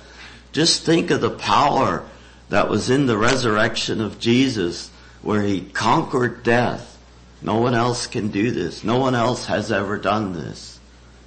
Just 0.51 0.83
think 0.83 1.11
of 1.11 1.21
the 1.21 1.29
power 1.29 2.03
that 2.49 2.69
was 2.69 2.89
in 2.89 3.05
the 3.05 3.17
resurrection 3.17 4.01
of 4.01 4.19
Jesus 4.19 4.89
where 5.21 5.41
he 5.41 5.61
conquered 5.61 6.43
death. 6.43 6.97
No 7.41 7.59
one 7.59 7.73
else 7.73 8.07
can 8.07 8.29
do 8.29 8.51
this. 8.51 8.83
No 8.83 8.99
one 8.99 9.15
else 9.15 9.45
has 9.45 9.71
ever 9.71 9.97
done 9.97 10.33
this. 10.33 10.78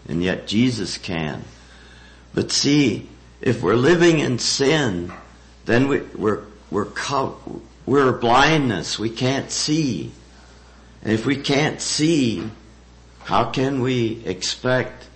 And 0.08 0.22
yet 0.22 0.46
Jesus 0.46 0.98
can. 0.98 1.44
But 2.34 2.50
see, 2.50 3.08
if 3.40 3.62
we're 3.62 3.74
living 3.74 4.18
in 4.18 4.38
sin, 4.38 5.12
then 5.64 5.88
we, 5.88 6.00
we're, 6.14 6.44
we're, 6.70 6.88
we're 7.86 8.12
blindness. 8.12 8.98
We 8.98 9.10
can't 9.10 9.50
see. 9.50 10.12
And 11.02 11.12
if 11.12 11.26
we 11.26 11.36
can't 11.36 11.80
see, 11.80 12.48
how 13.24 13.50
can 13.50 13.80
we 13.80 14.24
expect 14.24 15.06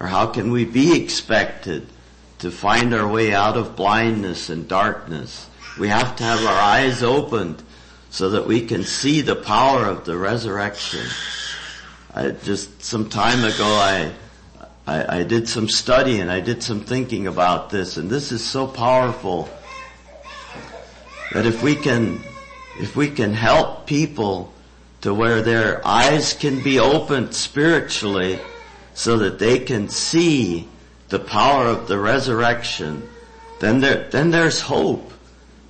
or 0.00 0.06
how 0.06 0.26
can 0.26 0.50
we 0.50 0.64
be 0.64 1.00
expected 1.00 1.86
to 2.38 2.50
find 2.50 2.94
our 2.94 3.06
way 3.06 3.34
out 3.34 3.58
of 3.58 3.76
blindness 3.76 4.48
and 4.48 4.66
darkness? 4.66 5.48
We 5.78 5.88
have 5.88 6.16
to 6.16 6.24
have 6.24 6.40
our 6.40 6.60
eyes 6.60 7.02
opened 7.02 7.62
so 8.10 8.30
that 8.30 8.46
we 8.46 8.66
can 8.66 8.82
see 8.82 9.20
the 9.20 9.36
power 9.36 9.84
of 9.86 10.04
the 10.04 10.16
resurrection. 10.16 11.06
I 12.14 12.30
just 12.30 12.82
some 12.82 13.08
time 13.08 13.44
ago 13.44 13.64
I, 13.64 14.12
I, 14.86 15.18
I 15.18 15.22
did 15.22 15.48
some 15.48 15.68
study 15.68 16.20
and 16.20 16.30
I 16.30 16.40
did 16.40 16.62
some 16.62 16.80
thinking 16.80 17.26
about 17.26 17.70
this 17.70 17.96
and 17.96 18.10
this 18.10 18.32
is 18.32 18.44
so 18.44 18.66
powerful 18.66 19.48
that 21.30 21.46
if 21.46 21.62
we 21.62 21.76
can 21.76 22.24
if 22.76 22.96
we 22.96 23.10
can 23.10 23.34
help 23.34 23.86
people 23.86 24.52
to 25.02 25.14
where 25.14 25.42
their 25.42 25.86
eyes 25.86 26.34
can 26.34 26.60
be 26.60 26.78
opened 26.78 27.34
spiritually 27.34 28.40
so 28.94 29.18
that 29.18 29.38
they 29.38 29.58
can 29.58 29.88
see 29.88 30.68
the 31.08 31.18
power 31.18 31.66
of 31.66 31.88
the 31.88 31.98
resurrection, 31.98 33.08
then 33.58 33.80
there, 33.80 34.08
then 34.10 34.30
there's 34.30 34.60
hope. 34.60 35.12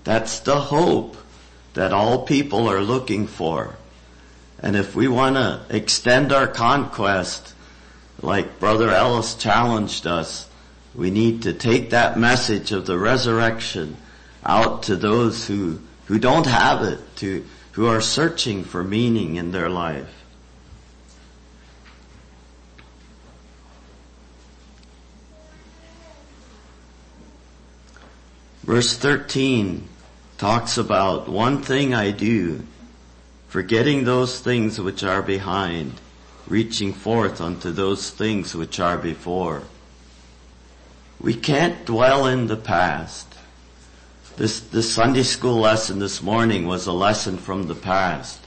That's 0.05 0.41
the 0.41 0.61
hope 0.61 1.17
that 1.75 1.93
all 1.93 2.25
people 2.25 2.69
are 2.69 2.81
looking 2.81 3.27
for. 3.27 3.77
And 4.63 4.77
if 4.77 4.95
we 4.95 5.09
want 5.09 5.37
to 5.37 5.63
extend 5.71 6.33
our 6.33 6.47
conquest, 6.47 7.55
like 8.21 8.61
Brother 8.61 8.91
Ellis 8.91 9.35
challenged 9.35 10.07
us, 10.07 10.49
we 10.95 11.11
need 11.11 11.43
to 11.43 11.53
take 11.53 11.91
that 11.91 12.19
message 12.19 12.73
of 12.73 12.87
the 12.87 12.99
resurrection 12.99 13.97
out 14.45 14.85
to 14.85 14.97
those 14.97 15.47
who, 15.47 15.81
who 16.07 16.19
don't 16.19 16.47
have 16.47 16.83
it, 16.83 16.99
to, 17.17 17.45
who 17.73 17.87
are 17.87 18.01
searching 18.01 18.65
for 18.65 18.85
meaning 18.85 19.37
in 19.37 19.53
their 19.53 19.71
life. 19.71 20.09
Verse 28.63 28.97
13 28.97 29.89
talks 30.39 30.79
about 30.79 31.29
one 31.29 31.63
thing 31.63 31.95
I 31.95 32.11
do, 32.11 32.67
forgetting 33.51 34.05
those 34.05 34.39
things 34.39 34.81
which 34.81 35.03
are 35.03 35.23
behind, 35.23 35.93
reaching 36.47 36.93
forth 36.93 37.41
unto 37.41 37.73
those 37.73 38.09
things 38.09 38.55
which 38.55 38.79
are 38.79 38.97
before. 38.97 39.61
We 41.21 41.35
can't 41.35 41.85
dwell 41.85 42.27
in 42.29 42.47
the 42.47 42.57
past. 42.57 43.27
This, 44.37 44.61
this 44.61 44.95
Sunday 44.95 45.25
school 45.25 45.57
lesson 45.57 45.99
this 45.99 46.23
morning 46.23 46.69
was 46.69 46.87
a 46.87 46.93
lesson 46.93 47.39
from 47.39 47.67
the 47.67 47.75
past. 47.75 48.39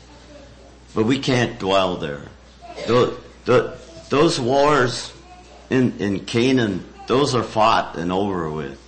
But 0.95 1.05
we 1.05 1.19
can't 1.19 1.59
dwell 1.59 1.97
there. 1.97 2.29
The, 2.87 3.17
the, 3.43 3.77
those 4.07 4.39
wars 4.39 5.11
in, 5.69 5.99
in 5.99 6.21
Canaan, 6.21 6.87
those 7.07 7.35
are 7.35 7.43
fought 7.43 7.97
and 7.97 8.09
over 8.09 8.49
with. 8.49 8.79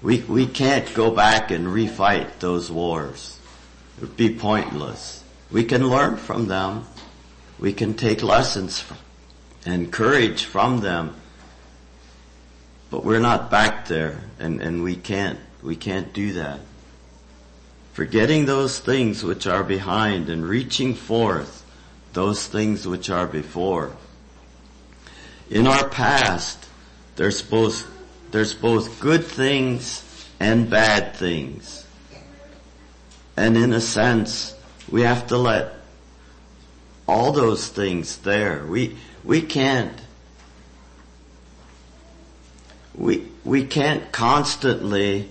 We, 0.00 0.20
we 0.20 0.46
can't 0.46 0.92
go 0.94 1.10
back 1.10 1.50
and 1.50 1.66
refight 1.66 2.38
those 2.38 2.70
wars. 2.70 3.38
It 3.98 4.00
would 4.00 4.16
be 4.16 4.34
pointless. 4.34 5.23
We 5.50 5.64
can 5.64 5.88
learn 5.88 6.16
from 6.16 6.46
them. 6.46 6.86
We 7.58 7.72
can 7.72 7.94
take 7.94 8.22
lessons 8.22 8.84
and 9.64 9.92
courage 9.92 10.44
from 10.44 10.80
them. 10.80 11.16
But 12.90 13.04
we're 13.04 13.20
not 13.20 13.50
back 13.50 13.86
there 13.88 14.20
and, 14.38 14.60
and 14.60 14.82
we 14.82 14.96
can't, 14.96 15.38
we 15.62 15.76
can't 15.76 16.12
do 16.12 16.34
that. 16.34 16.60
Forgetting 17.92 18.46
those 18.46 18.78
things 18.78 19.22
which 19.22 19.46
are 19.46 19.64
behind 19.64 20.28
and 20.28 20.44
reaching 20.44 20.94
forth 20.94 21.64
those 22.12 22.46
things 22.46 22.86
which 22.86 23.10
are 23.10 23.26
before. 23.26 23.96
In 25.50 25.66
our 25.66 25.88
past, 25.88 26.66
there's 27.16 27.42
both, 27.42 27.86
there's 28.30 28.54
both 28.54 29.00
good 29.00 29.24
things 29.24 30.02
and 30.40 30.70
bad 30.70 31.14
things. 31.14 31.86
And 33.36 33.56
in 33.56 33.72
a 33.72 33.80
sense, 33.80 34.54
we 34.90 35.02
have 35.02 35.26
to 35.28 35.36
let 35.36 35.74
all 37.06 37.32
those 37.32 37.68
things 37.68 38.18
there. 38.18 38.64
We, 38.66 38.96
we 39.22 39.42
can't, 39.42 39.98
we, 42.94 43.26
we 43.44 43.64
can't 43.64 44.10
constantly 44.12 45.28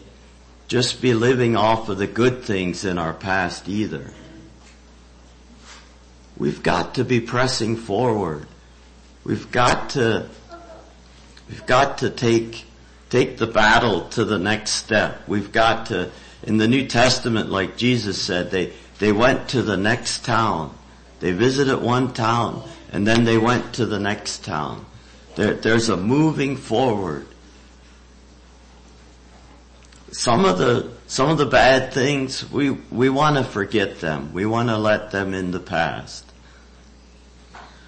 just 0.68 1.02
be 1.02 1.13
living 1.13 1.56
off 1.56 1.89
of 1.89 1.98
the 1.98 2.08
good 2.08 2.44
things 2.44 2.86
in 2.86 2.98
our 2.98 3.13
past 3.13 3.68
either. 3.70 4.12
We've 6.38 6.63
got 6.63 6.96
to 6.96 7.04
be 7.04 7.20
pressing 7.20 7.76
forward. 7.78 8.48
We've 9.24 9.52
got 9.52 9.92
to, 9.92 10.28
we've 11.48 11.66
got 11.66 12.00
to 12.00 12.10
take, 12.10 12.66
take 13.10 13.38
the 13.38 13.48
battle 13.48 14.10
to 14.10 14.26
the 14.26 14.39
next 14.39 14.72
step. 14.72 15.28
We've 15.28 15.52
got 15.52 15.88
to, 15.88 16.10
in 16.42 16.58
the 16.58 16.68
New 16.68 16.88
Testament, 16.88 17.50
like 17.50 17.78
Jesus 17.78 18.22
said, 18.22 18.52
they, 18.52 18.74
they 19.04 19.12
went 19.12 19.50
to 19.50 19.62
the 19.62 19.76
next 19.76 20.24
town. 20.24 20.74
They 21.20 21.34
visited 21.34 21.82
one 21.82 22.13
town 22.13 22.63
and 22.92 23.06
then 23.06 23.26
they 23.26 23.38
went 23.38 23.74
to 23.74 23.86
the 23.86 24.00
next 24.00 24.46
town. 24.46 24.86
There, 25.36 25.56
there's 25.56 25.89
a 25.89 25.98
moving 25.98 26.56
forward 26.56 27.28
some 30.13 30.46
of 30.46 30.60
the 30.60 30.92
some 31.08 31.30
of 31.30 31.38
the 31.38 31.46
bad 31.46 31.92
things 31.92 32.50
we 32.52 32.70
we 32.70 33.10
want 33.10 33.36
to 33.36 33.44
forget 33.44 34.00
them. 34.00 34.32
We 34.32 34.46
want 34.46 34.70
to 34.70 34.78
let 34.78 35.12
them 35.12 35.34
in 35.34 35.52
the 35.52 35.60
past. 35.60 36.24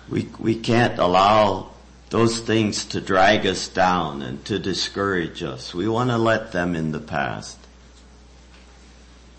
We 0.09 0.29
we 0.39 0.55
can't 0.55 0.97
allow 0.97 1.71
those 2.09 2.39
things 2.39 2.85
to 2.85 3.01
drag 3.01 3.45
us 3.45 3.67
down 3.67 4.21
and 4.21 4.43
to 4.45 4.59
discourage 4.59 5.43
us. 5.43 5.73
We 5.73 5.87
want 5.87 6.09
to 6.09 6.17
let 6.17 6.51
them 6.51 6.75
in 6.75 6.91
the 6.91 6.99
past. 6.99 7.57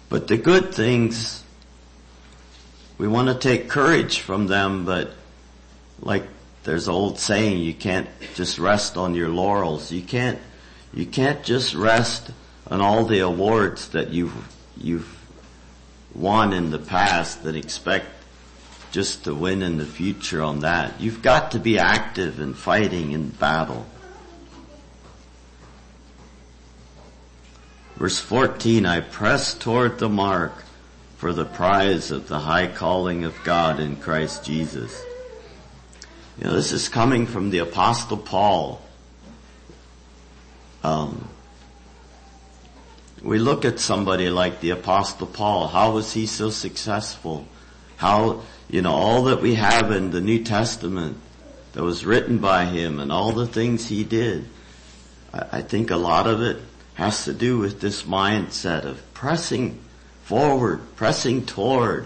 But 0.09 0.29
the 0.29 0.37
good 0.37 0.73
things 0.73 1.43
we 2.99 3.09
want 3.09 3.29
to 3.29 3.35
take 3.35 3.69
courage 3.69 4.21
from 4.21 4.47
them, 4.47 4.85
but 4.85 5.11
like 6.01 6.25
there's 6.65 6.89
an 6.89 6.95
old 6.95 7.19
saying, 7.19 7.59
you 7.59 7.75
can't 7.75 8.09
just 8.35 8.59
rest 8.59 8.97
on 8.97 9.15
your 9.15 9.29
laurels. 9.29 9.93
You 9.93 10.03
can't 10.03 10.39
you 10.97 11.05
can't 11.05 11.43
just 11.45 11.75
rest 11.75 12.31
on 12.69 12.81
all 12.81 13.05
the 13.05 13.19
awards 13.19 13.89
that 13.89 14.11
you've, 14.11 14.35
you've 14.79 15.15
won 16.15 16.55
in 16.55 16.71
the 16.71 16.79
past 16.79 17.45
that 17.45 17.55
expect 17.55 18.07
just 18.93 19.25
to 19.25 19.35
win 19.35 19.63
in 19.63 19.77
the 19.77 19.85
future 19.85 20.43
on 20.43 20.61
that. 20.61 20.99
You've 20.99 21.21
got 21.21 21.51
to 21.51 21.59
be 21.59 21.79
active 21.79 22.41
in 22.41 22.55
fighting 22.55 23.13
in 23.13 23.29
battle. 23.29 23.85
Verse 27.97 28.19
14, 28.19 28.87
I 28.87 29.01
press 29.01 29.53
toward 29.53 29.99
the 29.99 30.09
mark 30.09 30.65
for 31.17 31.33
the 31.33 31.45
prize 31.45 32.11
of 32.11 32.29
the 32.29 32.41
high 32.41 32.67
calling 32.67 33.25
of 33.25 33.35
God 33.43 33.81
in 33.81 33.97
Christ 33.97 34.45
Jesus. 34.45 35.03
You 36.39 36.45
know, 36.45 36.53
this 36.53 36.73
is 36.73 36.89
coming 36.89 37.27
from 37.27 37.51
the 37.51 37.59
apostle 37.59 38.19
Paul. 38.19 38.83
Um, 40.85 41.29
we 43.23 43.39
look 43.39 43.65
at 43.65 43.81
somebody 43.81 44.29
like 44.29 44.61
the 44.61 44.71
apostle 44.71 45.27
Paul. 45.27 45.69
How 45.69 45.93
was 45.93 46.13
he 46.13 46.27
so 46.27 46.51
successful? 46.51 47.47
How, 47.97 48.43
you 48.69 48.83
know, 48.83 48.93
all 48.93 49.25
that 49.25 49.41
we 49.41 49.55
have 49.55 49.91
in 49.91 50.11
the 50.11 50.21
New 50.21 50.45
Testament 50.45 51.17
that 51.73 51.83
was 51.83 52.05
written 52.05 52.39
by 52.39 52.67
him 52.67 53.01
and 53.01 53.11
all 53.11 53.33
the 53.33 53.47
things 53.47 53.89
he 53.89 54.05
did. 54.05 54.47
I, 55.33 55.59
I 55.59 55.63
think 55.63 55.91
a 55.91 55.97
lot 55.97 56.27
of 56.27 56.43
it 56.43 56.59
has 56.95 57.25
to 57.25 57.33
do 57.33 57.59
with 57.59 57.81
this 57.81 58.03
mindset 58.03 58.85
of 58.85 59.03
pressing 59.15 59.81
forward, 60.27 60.81
pressing 60.97 61.47
toward. 61.47 62.05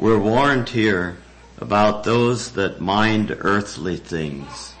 We're 0.00 0.18
warned 0.18 0.68
here 0.68 1.18
about 1.58 2.02
those 2.02 2.50
that 2.54 2.80
mind 2.80 3.36
earthly 3.38 3.98
things. 3.98 4.74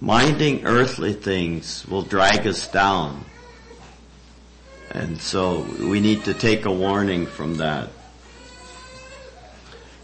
Minding 0.00 0.64
earthly 0.66 1.14
things 1.14 1.84
will 1.88 2.02
drag 2.02 2.46
us 2.46 2.70
down. 2.70 3.24
And 4.92 5.20
so 5.20 5.62
we 5.80 5.98
need 5.98 6.26
to 6.26 6.32
take 6.32 6.64
a 6.64 6.72
warning 6.72 7.26
from 7.26 7.56
that. 7.56 7.90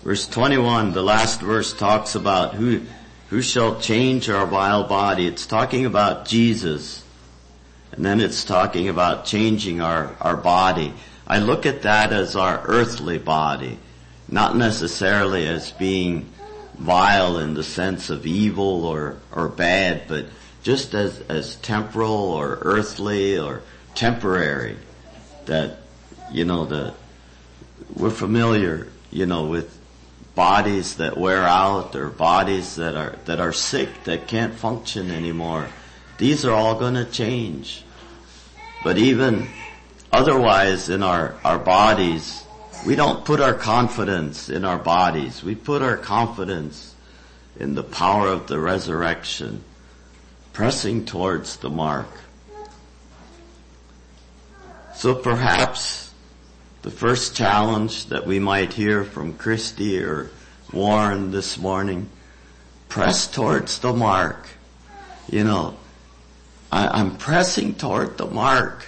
Verse 0.03 0.27
21, 0.27 0.93
the 0.93 1.03
last 1.03 1.41
verse 1.41 1.73
talks 1.73 2.17
about 2.17 2.55
who, 2.55 2.83
who 3.31 3.41
shall 3.41 3.81
change 3.81 4.29
our 4.29 4.47
vile 4.47 4.83
body. 4.83 5.29
It's 5.29 5.47
talking 5.47 5.87
about 5.87 6.27
Jesus. 6.27 7.05
And 7.93 8.05
then 8.05 8.21
it's 8.21 8.45
talking 8.45 8.88
about 8.88 9.27
changing 9.27 9.81
our, 9.81 10.17
our 10.21 10.37
body. 10.37 10.93
I 11.25 11.38
look 11.38 11.67
at 11.67 11.83
that 11.83 12.12
as 12.12 12.35
our 12.35 12.61
earthly 12.65 13.19
body, 13.19 13.79
not 14.29 14.57
necessarily 14.57 15.47
as 15.47 15.71
being 15.71 16.29
vile 16.77 17.38
in 17.38 17.55
the 17.55 17.62
sense 17.62 18.11
of 18.11 18.27
evil 18.27 18.85
or, 18.85 19.19
or 19.31 19.49
bad, 19.49 20.09
but 20.09 20.27
just 20.65 20.95
as, 20.95 21.21
as 21.29 21.55
temporal 21.57 22.11
or 22.11 22.59
earthly 22.62 23.38
or 23.38 23.62
temporary. 23.95 24.77
That, 25.47 25.79
you 26.33 26.45
know, 26.45 26.65
the, 26.65 26.95
we're 27.95 28.11
familiar, 28.11 28.88
you 29.12 29.27
know, 29.27 29.47
with 29.47 29.79
bodies 30.35 30.97
that 30.97 31.16
wear 31.18 31.42
out 31.42 31.95
or 31.95 32.09
bodies 32.09 32.77
that 32.77 32.95
are, 32.95 33.16
that 33.27 33.40
are 33.40 33.53
sick, 33.53 34.05
that 34.05 34.27
can't 34.27 34.55
function 34.55 35.11
anymore. 35.11 35.68
These 36.18 36.45
are 36.45 36.53
all 36.53 36.79
gonna 36.79 37.05
change. 37.05 37.85
But 38.83 38.99
even 38.99 39.49
otherwise 40.11 40.88
in 40.88 41.03
our, 41.03 41.35
our 41.45 41.59
bodies, 41.59 42.45
we 42.87 42.97
don't 42.97 43.25
put 43.25 43.40
our 43.40 43.55
confidence 43.55 44.49
in 44.49 44.64
our 44.64 44.79
bodies. 44.79 45.42
We 45.42 45.55
put 45.55 45.83
our 45.83 45.97
confidence 45.97 46.95
in 47.59 47.75
the 47.75 47.83
power 47.83 48.29
of 48.29 48.47
the 48.47 48.59
resurrection, 48.59 49.62
pressing 50.53 51.05
towards 51.05 51.57
the 51.59 51.71
mark. 51.71 52.09
So 54.95 55.14
perhaps 55.14 56.02
the 56.83 56.90
first 56.90 57.37
challenge 57.37 58.07
that 58.07 58.27
we 58.27 58.38
might 58.38 58.73
hear 58.73 59.05
from 59.05 59.35
Christy 59.35 60.03
or 60.03 60.31
Warren 60.73 61.31
this 61.31 61.57
morning, 61.57 62.09
press 62.88 63.29
towards 63.29 63.79
the 63.79 63.92
mark. 63.92 64.49
You 65.31 65.45
know, 65.45 65.77
I, 66.73 67.01
am 67.01 67.16
pressing 67.16 67.75
toward 67.75 68.18
the 68.18 68.27
mark. 68.27 68.87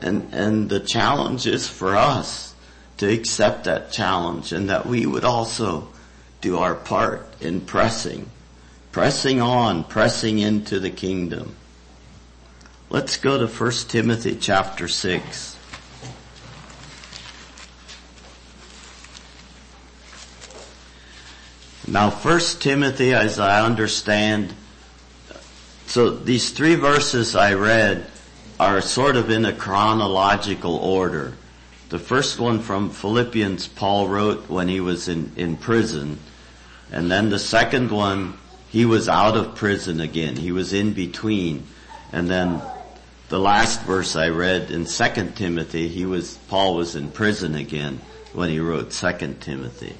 And, 0.00 0.32
and 0.32 0.68
the 0.68 0.80
challenge 0.80 1.46
is 1.46 1.68
for 1.68 1.96
us 1.96 2.54
to 2.98 3.12
accept 3.12 3.64
that 3.64 3.90
challenge 3.92 4.52
and 4.52 4.70
that 4.70 4.86
we 4.86 5.04
would 5.06 5.24
also 5.24 5.88
do 6.40 6.58
our 6.58 6.74
part 6.74 7.26
in 7.40 7.60
pressing, 7.60 8.30
pressing 8.92 9.40
on, 9.40 9.84
pressing 9.84 10.38
into 10.38 10.80
the 10.80 10.90
kingdom. 10.90 11.56
Let's 12.90 13.16
go 13.16 13.38
to 13.38 13.46
1 13.46 13.72
Timothy 13.88 14.36
chapter 14.36 14.88
6. 14.88 15.57
Now 21.90 22.10
1 22.10 22.40
Timothy, 22.60 23.14
as 23.14 23.38
I 23.38 23.64
understand, 23.64 24.52
so 25.86 26.10
these 26.10 26.50
three 26.50 26.74
verses 26.74 27.34
I 27.34 27.54
read 27.54 28.04
are 28.60 28.82
sort 28.82 29.16
of 29.16 29.30
in 29.30 29.46
a 29.46 29.54
chronological 29.54 30.76
order. 30.76 31.32
The 31.88 31.98
first 31.98 32.38
one 32.38 32.60
from 32.60 32.90
Philippians 32.90 33.68
Paul 33.68 34.06
wrote 34.06 34.50
when 34.50 34.68
he 34.68 34.80
was 34.80 35.08
in, 35.08 35.32
in 35.36 35.56
prison. 35.56 36.18
And 36.92 37.10
then 37.10 37.30
the 37.30 37.38
second 37.38 37.90
one, 37.90 38.34
he 38.68 38.84
was 38.84 39.08
out 39.08 39.38
of 39.38 39.54
prison 39.54 39.98
again. 39.98 40.36
He 40.36 40.52
was 40.52 40.74
in 40.74 40.92
between. 40.92 41.66
And 42.12 42.28
then 42.28 42.60
the 43.30 43.40
last 43.40 43.80
verse 43.84 44.14
I 44.14 44.28
read 44.28 44.70
in 44.70 44.84
2 44.84 45.32
Timothy, 45.36 45.88
he 45.88 46.04
was, 46.04 46.36
Paul 46.48 46.74
was 46.74 46.96
in 46.96 47.10
prison 47.10 47.54
again 47.54 48.02
when 48.34 48.50
he 48.50 48.60
wrote 48.60 48.90
2 48.90 49.36
Timothy. 49.40 49.96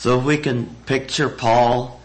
So 0.00 0.18
if 0.18 0.24
we 0.24 0.38
can 0.38 0.74
picture 0.86 1.28
Paul, 1.28 2.00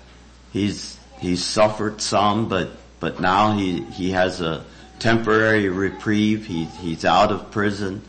he's, 0.52 1.00
he's 1.22 1.42
suffered 1.42 2.02
some, 2.02 2.50
but, 2.50 2.72
but 3.00 3.22
now 3.22 3.54
he, 3.54 3.84
he 3.84 4.12
has 4.12 4.42
a 4.42 4.66
temporary 5.00 5.70
reprieve. 5.70 6.46
He, 6.46 6.66
he's 6.66 7.06
out 7.06 7.32
of 7.32 7.52
prison 7.52 8.02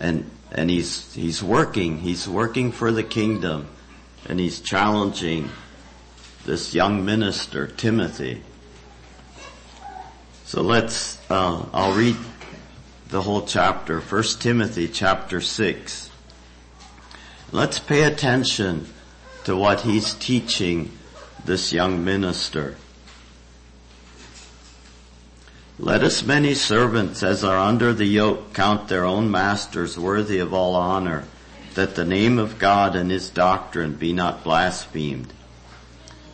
and, 0.00 0.30
and 0.50 0.70
he's, 0.70 1.12
he's 1.12 1.42
working. 1.42 1.98
He's 1.98 2.26
working 2.26 2.72
for 2.72 2.90
the 2.90 3.02
kingdom 3.02 3.68
and 4.26 4.40
he's 4.40 4.62
challenging 4.62 5.50
this 6.46 6.74
young 6.74 7.04
minister, 7.04 7.66
Timothy. 7.66 8.42
So 10.46 10.62
let's, 10.62 11.18
uh, 11.30 11.66
I'll 11.74 11.94
read 11.94 12.16
the 13.10 13.20
whole 13.20 13.44
chapter, 13.44 14.00
1 14.00 14.22
Timothy 14.40 14.88
chapter 14.88 15.42
6. 15.42 16.10
Let's 17.52 17.78
pay 17.78 18.04
attention 18.04 18.86
to 19.48 19.56
what 19.56 19.80
he's 19.80 20.12
teaching 20.12 20.90
this 21.42 21.72
young 21.72 22.04
minister. 22.04 22.76
Let 25.78 26.02
as 26.02 26.22
many 26.22 26.52
servants 26.52 27.22
as 27.22 27.42
are 27.42 27.56
under 27.56 27.94
the 27.94 28.04
yoke 28.04 28.52
count 28.52 28.88
their 28.88 29.06
own 29.06 29.30
masters 29.30 29.98
worthy 29.98 30.38
of 30.38 30.52
all 30.52 30.74
honor, 30.74 31.24
that 31.76 31.94
the 31.94 32.04
name 32.04 32.38
of 32.38 32.58
God 32.58 32.94
and 32.94 33.10
his 33.10 33.30
doctrine 33.30 33.94
be 33.94 34.12
not 34.12 34.44
blasphemed. 34.44 35.32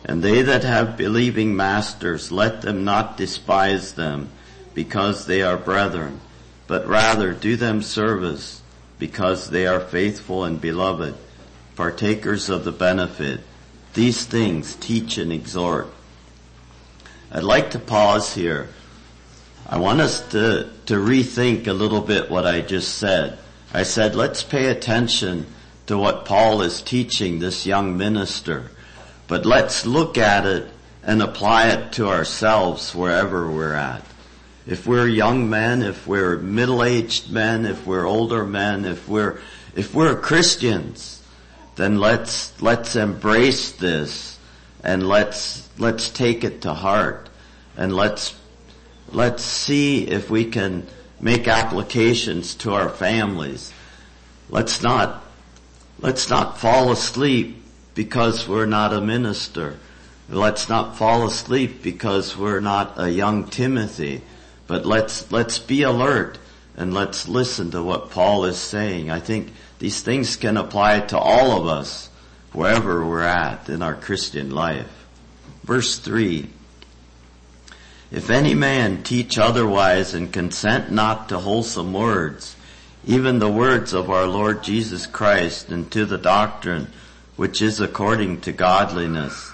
And 0.03 0.21
they 0.21 0.41
that 0.41 0.65
have 0.65 0.97
believing 0.97 1.55
masters, 1.55 2.33
let 2.33 2.63
them 2.63 2.83
not 2.83 3.15
despise 3.15 3.93
them, 3.93 4.27
because 4.73 5.25
they 5.25 5.41
are 5.41 5.55
brethren, 5.55 6.19
but 6.67 6.85
rather 6.85 7.31
do 7.31 7.55
them 7.55 7.81
service, 7.81 8.61
because 8.99 9.51
they 9.51 9.65
are 9.65 9.79
faithful 9.79 10.43
and 10.43 10.59
beloved 10.59 11.15
partakers 11.75 12.49
of 12.49 12.63
the 12.63 12.71
benefit. 12.71 13.41
These 13.93 14.25
things 14.25 14.75
teach 14.75 15.17
and 15.17 15.31
exhort. 15.31 15.87
I'd 17.31 17.43
like 17.43 17.71
to 17.71 17.79
pause 17.79 18.33
here. 18.33 18.69
I 19.67 19.77
want 19.77 19.99
us 19.99 20.27
to, 20.29 20.69
to 20.85 20.93
rethink 20.95 21.67
a 21.67 21.73
little 21.73 22.01
bit 22.01 22.29
what 22.29 22.45
I 22.45 22.61
just 22.61 22.97
said. 22.97 23.39
I 23.73 23.83
said, 23.83 24.15
let's 24.15 24.43
pay 24.43 24.67
attention 24.67 25.47
to 25.87 25.97
what 25.97 26.25
Paul 26.25 26.61
is 26.61 26.81
teaching 26.81 27.39
this 27.39 27.65
young 27.65 27.97
minister, 27.97 28.71
but 29.27 29.45
let's 29.45 29.85
look 29.85 30.17
at 30.17 30.45
it 30.45 30.69
and 31.03 31.21
apply 31.21 31.69
it 31.69 31.91
to 31.93 32.07
ourselves 32.07 32.95
wherever 32.95 33.49
we're 33.49 33.73
at. 33.73 34.03
If 34.65 34.87
we're 34.87 35.07
young 35.07 35.49
men, 35.49 35.83
if 35.83 36.07
we're 36.07 36.37
middle-aged 36.37 37.31
men, 37.31 37.65
if 37.65 37.85
we're 37.85 38.07
older 38.07 38.45
men, 38.45 38.85
if 38.85 39.07
we're, 39.07 39.39
if 39.75 39.93
we're 39.93 40.19
Christians, 40.19 41.14
then 41.75 41.99
let's, 41.99 42.59
let's 42.61 42.95
embrace 42.95 43.71
this 43.71 44.39
and 44.83 45.07
let's, 45.07 45.67
let's 45.77 46.09
take 46.09 46.43
it 46.43 46.61
to 46.61 46.73
heart 46.73 47.29
and 47.75 47.93
let's, 47.95 48.35
let's 49.11 49.43
see 49.43 50.07
if 50.07 50.29
we 50.29 50.45
can 50.45 50.87
make 51.19 51.47
applications 51.47 52.55
to 52.55 52.73
our 52.73 52.89
families. 52.89 53.73
Let's 54.49 54.81
not, 54.81 55.23
let's 55.99 56.29
not 56.29 56.59
fall 56.59 56.91
asleep 56.91 57.63
because 57.93 58.47
we're 58.47 58.65
not 58.65 58.93
a 58.93 59.01
minister. 59.01 59.77
Let's 60.29 60.69
not 60.69 60.97
fall 60.97 61.25
asleep 61.27 61.83
because 61.83 62.37
we're 62.37 62.59
not 62.59 62.93
a 62.97 63.09
young 63.09 63.47
Timothy, 63.47 64.21
but 64.67 64.85
let's, 64.85 65.31
let's 65.31 65.59
be 65.59 65.83
alert 65.83 66.37
and 66.77 66.93
let's 66.93 67.27
listen 67.27 67.71
to 67.71 67.81
what 67.81 68.11
Paul 68.11 68.45
is 68.45 68.57
saying. 68.57 69.09
I 69.09 69.19
think 69.19 69.53
these 69.85 70.01
things 70.01 70.35
can 70.35 70.57
apply 70.57 70.99
to 70.99 71.15
all 71.15 71.61
of 71.61 71.67
us, 71.67 72.09
wherever 72.53 73.05
we're 73.05 73.21
at 73.21 73.69
in 73.69 73.83
our 73.83 73.93
Christian 73.93 74.49
life. 74.49 75.05
Verse 75.63 75.99
3. 75.99 76.49
If 78.09 78.31
any 78.31 78.55
man 78.55 79.03
teach 79.03 79.37
otherwise 79.37 80.15
and 80.15 80.33
consent 80.33 80.91
not 80.91 81.29
to 81.29 81.37
wholesome 81.37 81.93
words, 81.93 82.55
even 83.05 83.37
the 83.37 83.51
words 83.51 83.93
of 83.93 84.09
our 84.09 84.25
Lord 84.25 84.63
Jesus 84.63 85.05
Christ 85.05 85.69
and 85.69 85.91
to 85.91 86.03
the 86.03 86.17
doctrine 86.17 86.87
which 87.35 87.61
is 87.61 87.79
according 87.79 88.41
to 88.41 88.51
godliness, 88.51 89.51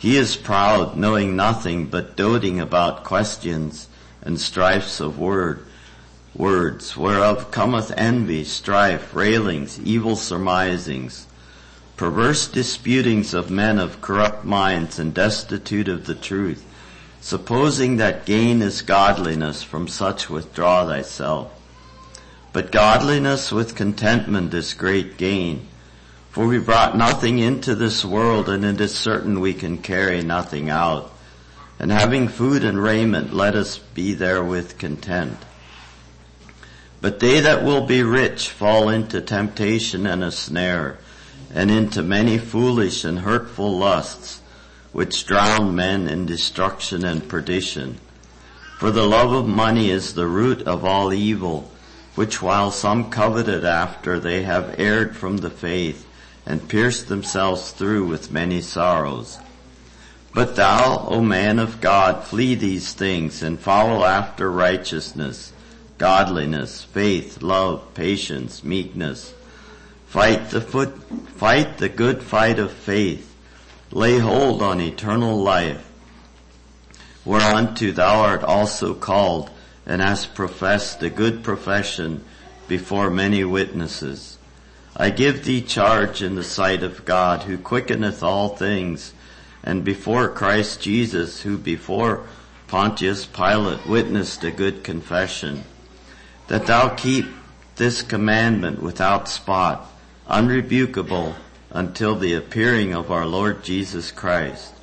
he 0.00 0.16
is 0.16 0.34
proud, 0.34 0.96
knowing 0.96 1.36
nothing 1.36 1.86
but 1.86 2.16
doting 2.16 2.58
about 2.58 3.04
questions 3.04 3.86
and 4.20 4.40
strifes 4.40 4.98
of 4.98 5.16
word 5.16 5.64
words, 6.34 6.96
whereof 6.96 7.50
cometh 7.50 7.92
envy, 7.96 8.44
strife, 8.44 9.14
railings, 9.14 9.80
evil 9.80 10.16
surmisings, 10.16 11.26
perverse 11.96 12.48
disputings 12.48 13.34
of 13.34 13.50
men 13.50 13.78
of 13.78 14.00
corrupt 14.00 14.44
minds 14.44 14.98
and 14.98 15.12
destitute 15.12 15.88
of 15.88 16.06
the 16.06 16.14
truth, 16.14 16.64
supposing 17.20 17.96
that 17.96 18.24
gain 18.24 18.62
is 18.62 18.82
godliness, 18.82 19.62
from 19.62 19.86
such 19.86 20.30
withdraw 20.30 20.86
thyself. 20.86 21.52
But 22.52 22.72
godliness 22.72 23.52
with 23.52 23.76
contentment 23.76 24.52
is 24.54 24.74
great 24.74 25.16
gain. 25.16 25.68
For 26.30 26.46
we 26.46 26.58
brought 26.58 26.96
nothing 26.96 27.38
into 27.38 27.74
this 27.74 28.04
world 28.04 28.48
and 28.48 28.64
it 28.64 28.80
is 28.80 28.94
certain 28.94 29.40
we 29.40 29.52
can 29.52 29.78
carry 29.78 30.22
nothing 30.22 30.70
out. 30.70 31.12
And 31.78 31.90
having 31.90 32.28
food 32.28 32.64
and 32.64 32.82
raiment, 32.82 33.32
let 33.32 33.54
us 33.54 33.78
be 33.78 34.14
therewith 34.14 34.78
content. 34.78 35.36
But 37.00 37.20
they 37.20 37.40
that 37.40 37.64
will 37.64 37.86
be 37.86 38.02
rich 38.02 38.50
fall 38.50 38.88
into 38.88 39.20
temptation 39.20 40.06
and 40.06 40.22
a 40.22 40.30
snare, 40.30 40.98
and 41.52 41.70
into 41.70 42.02
many 42.02 42.36
foolish 42.36 43.04
and 43.04 43.20
hurtful 43.20 43.78
lusts, 43.78 44.40
which 44.92 45.26
drown 45.26 45.74
men 45.74 46.08
in 46.08 46.26
destruction 46.26 47.04
and 47.04 47.26
perdition. 47.26 47.98
For 48.78 48.90
the 48.90 49.06
love 49.06 49.32
of 49.32 49.46
money 49.46 49.90
is 49.90 50.14
the 50.14 50.26
root 50.26 50.62
of 50.62 50.84
all 50.84 51.12
evil, 51.12 51.70
which 52.14 52.42
while 52.42 52.70
some 52.70 53.10
coveted 53.10 53.64
after, 53.64 54.18
they 54.18 54.42
have 54.42 54.74
erred 54.78 55.16
from 55.16 55.38
the 55.38 55.50
faith, 55.50 56.06
and 56.44 56.68
pierced 56.68 57.08
themselves 57.08 57.70
through 57.70 58.06
with 58.06 58.32
many 58.32 58.60
sorrows. 58.60 59.38
But 60.34 60.56
thou, 60.56 61.06
O 61.08 61.20
man 61.20 61.58
of 61.58 61.80
God, 61.80 62.24
flee 62.24 62.54
these 62.54 62.92
things, 62.92 63.42
and 63.42 63.58
follow 63.58 64.04
after 64.04 64.50
righteousness, 64.50 65.52
godliness, 66.00 66.82
faith, 66.82 67.40
love, 67.42 67.94
patience, 67.94 68.64
meekness, 68.64 69.34
Fight 70.10 70.50
the 70.50 70.60
foot, 70.60 71.00
fight 71.36 71.78
the 71.78 71.88
good 71.88 72.20
fight 72.20 72.58
of 72.58 72.72
faith. 72.72 73.32
Lay 73.92 74.18
hold 74.18 74.60
on 74.60 74.80
eternal 74.80 75.40
life, 75.40 75.88
whereunto 77.24 77.92
thou 77.92 78.22
art 78.22 78.42
also 78.42 78.92
called, 78.92 79.50
and 79.86 80.02
hast 80.02 80.34
professed 80.34 81.00
a 81.04 81.10
good 81.10 81.44
profession 81.44 82.24
before 82.66 83.08
many 83.08 83.44
witnesses. 83.44 84.36
I 84.96 85.10
give 85.10 85.44
thee 85.44 85.62
charge 85.62 86.22
in 86.24 86.34
the 86.34 86.42
sight 86.42 86.82
of 86.82 87.04
God, 87.04 87.44
who 87.44 87.56
quickeneth 87.56 88.20
all 88.20 88.48
things, 88.48 89.12
and 89.62 89.84
before 89.84 90.28
Christ 90.28 90.80
Jesus, 90.80 91.42
who 91.42 91.56
before 91.56 92.26
Pontius 92.66 93.26
Pilate 93.26 93.86
witnessed 93.86 94.42
a 94.42 94.50
good 94.50 94.82
confession, 94.82 95.62
that 96.50 96.66
thou 96.66 96.88
keep 96.88 97.26
this 97.76 98.02
commandment 98.02 98.82
without 98.82 99.28
spot, 99.28 99.88
unrebukable 100.28 101.32
until 101.70 102.16
the 102.16 102.34
appearing 102.34 102.92
of 102.92 103.08
our 103.12 103.24
Lord 103.24 103.62
Jesus 103.62 104.10
Christ, 104.10 104.74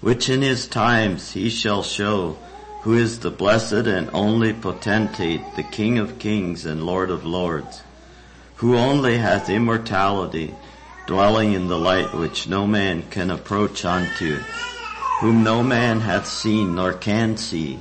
which 0.00 0.30
in 0.30 0.40
his 0.40 0.66
times 0.66 1.32
he 1.32 1.50
shall 1.50 1.82
show 1.82 2.38
who 2.80 2.94
is 2.94 3.18
the 3.18 3.30
blessed 3.30 3.86
and 3.86 4.08
only 4.14 4.54
potentate, 4.54 5.54
the 5.54 5.62
King 5.62 5.98
of 5.98 6.18
kings 6.18 6.64
and 6.64 6.86
Lord 6.86 7.10
of 7.10 7.26
lords, 7.26 7.82
who 8.56 8.74
only 8.74 9.18
hath 9.18 9.50
immortality, 9.50 10.54
dwelling 11.06 11.52
in 11.52 11.68
the 11.68 11.78
light 11.78 12.14
which 12.14 12.48
no 12.48 12.66
man 12.66 13.02
can 13.10 13.30
approach 13.30 13.84
unto, 13.84 14.38
whom 15.20 15.44
no 15.44 15.62
man 15.62 16.00
hath 16.00 16.26
seen 16.26 16.74
nor 16.74 16.94
can 16.94 17.36
see, 17.36 17.80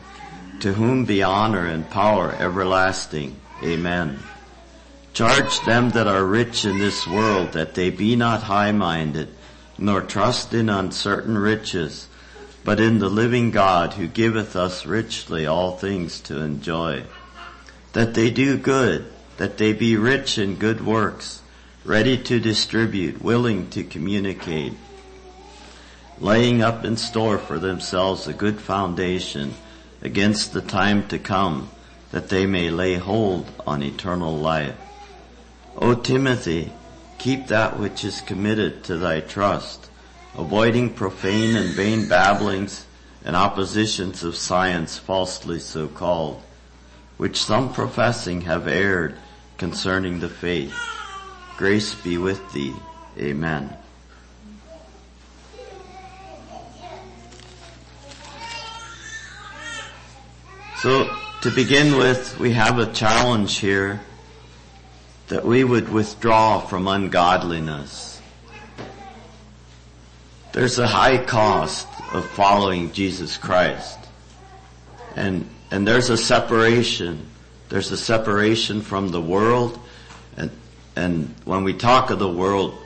to 0.60 0.74
whom 0.74 1.06
be 1.06 1.22
honor 1.22 1.66
and 1.66 1.90
power 1.90 2.36
everlasting. 2.40 3.36
Amen. 3.64 4.20
Charge 5.14 5.62
them 5.62 5.92
that 5.92 6.08
are 6.08 6.26
rich 6.26 6.66
in 6.66 6.78
this 6.78 7.08
world 7.08 7.54
that 7.54 7.74
they 7.74 7.90
be 7.90 8.16
not 8.16 8.44
high-minded, 8.44 9.30
nor 9.78 10.02
trust 10.02 10.54
in 10.54 10.70
uncertain 10.70 11.38
riches, 11.38 12.08
but 12.64 12.80
in 12.80 13.00
the 13.00 13.10
living 13.10 13.52
God 13.52 13.94
who 13.94 14.08
giveth 14.08 14.56
us 14.56 14.86
richly 14.86 15.46
all 15.46 15.78
things 15.78 16.20
to 16.22 16.42
enjoy. 16.42 17.04
That 17.94 18.14
they 18.14 18.30
do 18.30 18.58
good, 18.58 19.06
that 19.38 19.58
they 19.58 19.72
be 19.72 19.96
rich 19.96 20.38
in 20.38 20.56
good 20.56 20.86
works, 20.86 21.42
ready 21.86 22.18
to 22.18 22.40
distribute, 22.40 23.22
willing 23.22 23.70
to 23.70 23.84
communicate, 23.84 24.74
laying 26.20 26.62
up 26.62 26.84
in 26.84 26.98
store 26.98 27.38
for 27.38 27.60
themselves 27.60 28.28
a 28.28 28.34
good 28.34 28.60
foundation 28.60 29.54
against 30.06 30.54
the 30.54 30.62
time 30.62 31.08
to 31.08 31.18
come, 31.18 31.68
that 32.12 32.30
they 32.30 32.46
may 32.46 32.70
lay 32.70 32.94
hold 32.94 33.52
on 33.66 33.82
eternal 33.82 34.38
life. 34.38 34.78
O 35.76 35.96
Timothy, 35.96 36.72
keep 37.18 37.48
that 37.48 37.80
which 37.80 38.06
is 38.06 38.22
committed 38.22 38.84
to 38.84 38.98
thy 38.98 39.20
trust, 39.20 39.90
avoiding 40.38 40.94
profane 40.94 41.56
and 41.56 41.74
vain 41.74 42.08
babblings 42.08 42.86
and 43.26 43.36
oppositions 43.36 44.24
of 44.24 44.36
science 44.36 45.00
falsely 45.00 45.60
so 45.60 45.88
called, 45.88 46.40
which 47.18 47.44
some 47.44 47.74
professing 47.74 48.42
have 48.42 48.68
erred 48.68 49.18
concerning 49.58 50.20
the 50.20 50.30
faith. 50.30 50.76
Grace 51.58 51.96
be 51.96 52.20
with 52.20 52.54
thee. 52.54 52.76
Amen. 53.18 53.76
So 60.86 61.10
to 61.42 61.50
begin 61.50 61.98
with, 61.98 62.38
we 62.38 62.52
have 62.52 62.78
a 62.78 62.86
challenge 62.86 63.58
here 63.58 64.02
that 65.30 65.44
we 65.44 65.64
would 65.64 65.90
withdraw 65.90 66.60
from 66.60 66.88
ungodliness. 66.88 68.22
There's 70.52 70.78
a 70.78 70.86
high 70.86 71.18
cost 71.26 71.88
of 72.14 72.24
following 72.24 72.92
Jesus 72.92 73.36
Christ. 73.36 73.98
And, 75.16 75.50
and 75.72 75.88
there's 75.88 76.12
a 76.12 76.18
separation. 76.18 77.30
There's 77.70 77.92
a 77.92 77.98
separation 77.98 78.82
from 78.82 79.10
the 79.10 79.22
world. 79.22 79.80
And, 80.38 80.52
and 80.96 81.34
when 81.46 81.64
we 81.64 81.74
talk 81.74 82.12
of 82.12 82.20
the 82.20 82.30
world, 82.30 82.78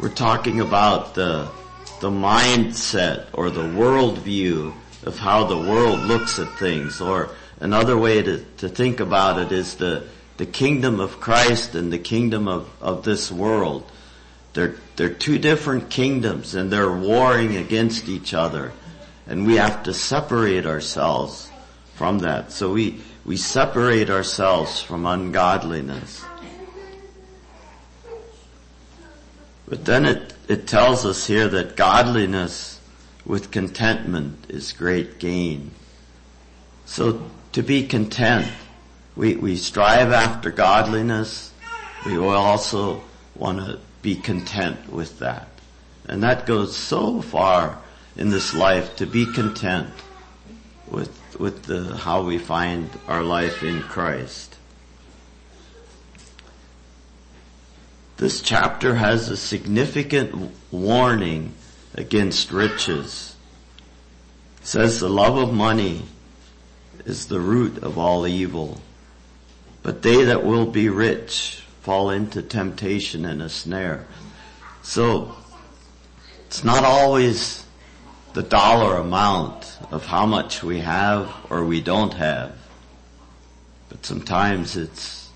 we're 0.00 0.08
talking 0.08 0.58
about 0.58 1.14
the, 1.14 1.52
the 2.00 2.10
mindset 2.10 3.26
or 3.32 3.48
the 3.48 3.62
worldview 3.62 4.74
of 5.04 5.18
how 5.18 5.44
the 5.44 5.56
world 5.56 6.00
looks 6.00 6.38
at 6.38 6.58
things. 6.58 7.00
Or 7.00 7.30
another 7.60 7.96
way 7.96 8.22
to, 8.22 8.44
to 8.58 8.68
think 8.68 9.00
about 9.00 9.38
it 9.38 9.52
is 9.52 9.76
the, 9.76 10.06
the 10.36 10.46
kingdom 10.46 11.00
of 11.00 11.20
Christ 11.20 11.74
and 11.74 11.92
the 11.92 11.98
kingdom 11.98 12.48
of, 12.48 12.68
of 12.80 13.04
this 13.04 13.30
world. 13.30 13.90
They're, 14.52 14.74
they're 14.96 15.14
two 15.14 15.38
different 15.38 15.90
kingdoms 15.90 16.54
and 16.54 16.72
they're 16.72 16.92
warring 16.92 17.56
against 17.56 18.08
each 18.08 18.34
other. 18.34 18.72
And 19.26 19.46
we 19.46 19.56
have 19.56 19.84
to 19.84 19.94
separate 19.94 20.66
ourselves 20.66 21.48
from 21.94 22.20
that. 22.20 22.52
So 22.52 22.72
we, 22.72 23.00
we 23.24 23.36
separate 23.36 24.10
ourselves 24.10 24.80
from 24.80 25.06
ungodliness. 25.06 26.24
But 29.68 29.84
then 29.84 30.04
it, 30.04 30.34
it 30.48 30.66
tells 30.66 31.06
us 31.06 31.26
here 31.26 31.46
that 31.46 31.76
godliness 31.76 32.69
with 33.30 33.52
contentment 33.52 34.44
is 34.48 34.72
great 34.72 35.20
gain. 35.20 35.70
So 36.84 37.30
to 37.52 37.62
be 37.62 37.86
content 37.86 38.50
we, 39.14 39.36
we 39.36 39.56
strive 39.56 40.12
after 40.12 40.50
godliness. 40.50 41.52
We 42.06 42.16
also 42.16 43.02
want 43.34 43.58
to 43.58 43.78
be 44.02 44.14
content 44.14 44.90
with 44.90 45.18
that. 45.18 45.48
And 46.06 46.22
that 46.22 46.46
goes 46.46 46.76
so 46.76 47.20
far 47.20 47.78
in 48.16 48.30
this 48.30 48.54
life 48.54 48.96
to 48.96 49.06
be 49.06 49.26
content 49.26 49.90
with, 50.88 51.38
with 51.38 51.64
the, 51.64 51.96
how 51.96 52.22
we 52.22 52.38
find 52.38 52.88
our 53.06 53.22
life 53.22 53.62
in 53.62 53.82
Christ. 53.82 54.56
This 58.16 58.40
chapter 58.40 58.94
has 58.94 59.28
a 59.28 59.36
significant 59.36 60.52
warning 60.70 61.54
against 62.00 62.50
riches. 62.50 63.36
It 64.60 64.66
says 64.66 64.98
the 64.98 65.08
love 65.08 65.36
of 65.36 65.54
money 65.54 66.02
is 67.04 67.26
the 67.26 67.40
root 67.40 67.78
of 67.82 67.98
all 67.98 68.26
evil. 68.26 68.80
But 69.82 70.02
they 70.02 70.24
that 70.24 70.44
will 70.44 70.66
be 70.66 70.88
rich 70.88 71.62
fall 71.82 72.10
into 72.10 72.42
temptation 72.42 73.24
and 73.24 73.40
a 73.40 73.48
snare. 73.48 74.06
So, 74.82 75.36
it's 76.46 76.64
not 76.64 76.84
always 76.84 77.64
the 78.32 78.42
dollar 78.42 78.96
amount 78.96 79.78
of 79.90 80.06
how 80.06 80.26
much 80.26 80.62
we 80.62 80.80
have 80.80 81.32
or 81.48 81.64
we 81.64 81.80
don't 81.80 82.14
have. 82.14 82.56
But 83.88 84.06
sometimes 84.06 84.76
it's 84.76 85.30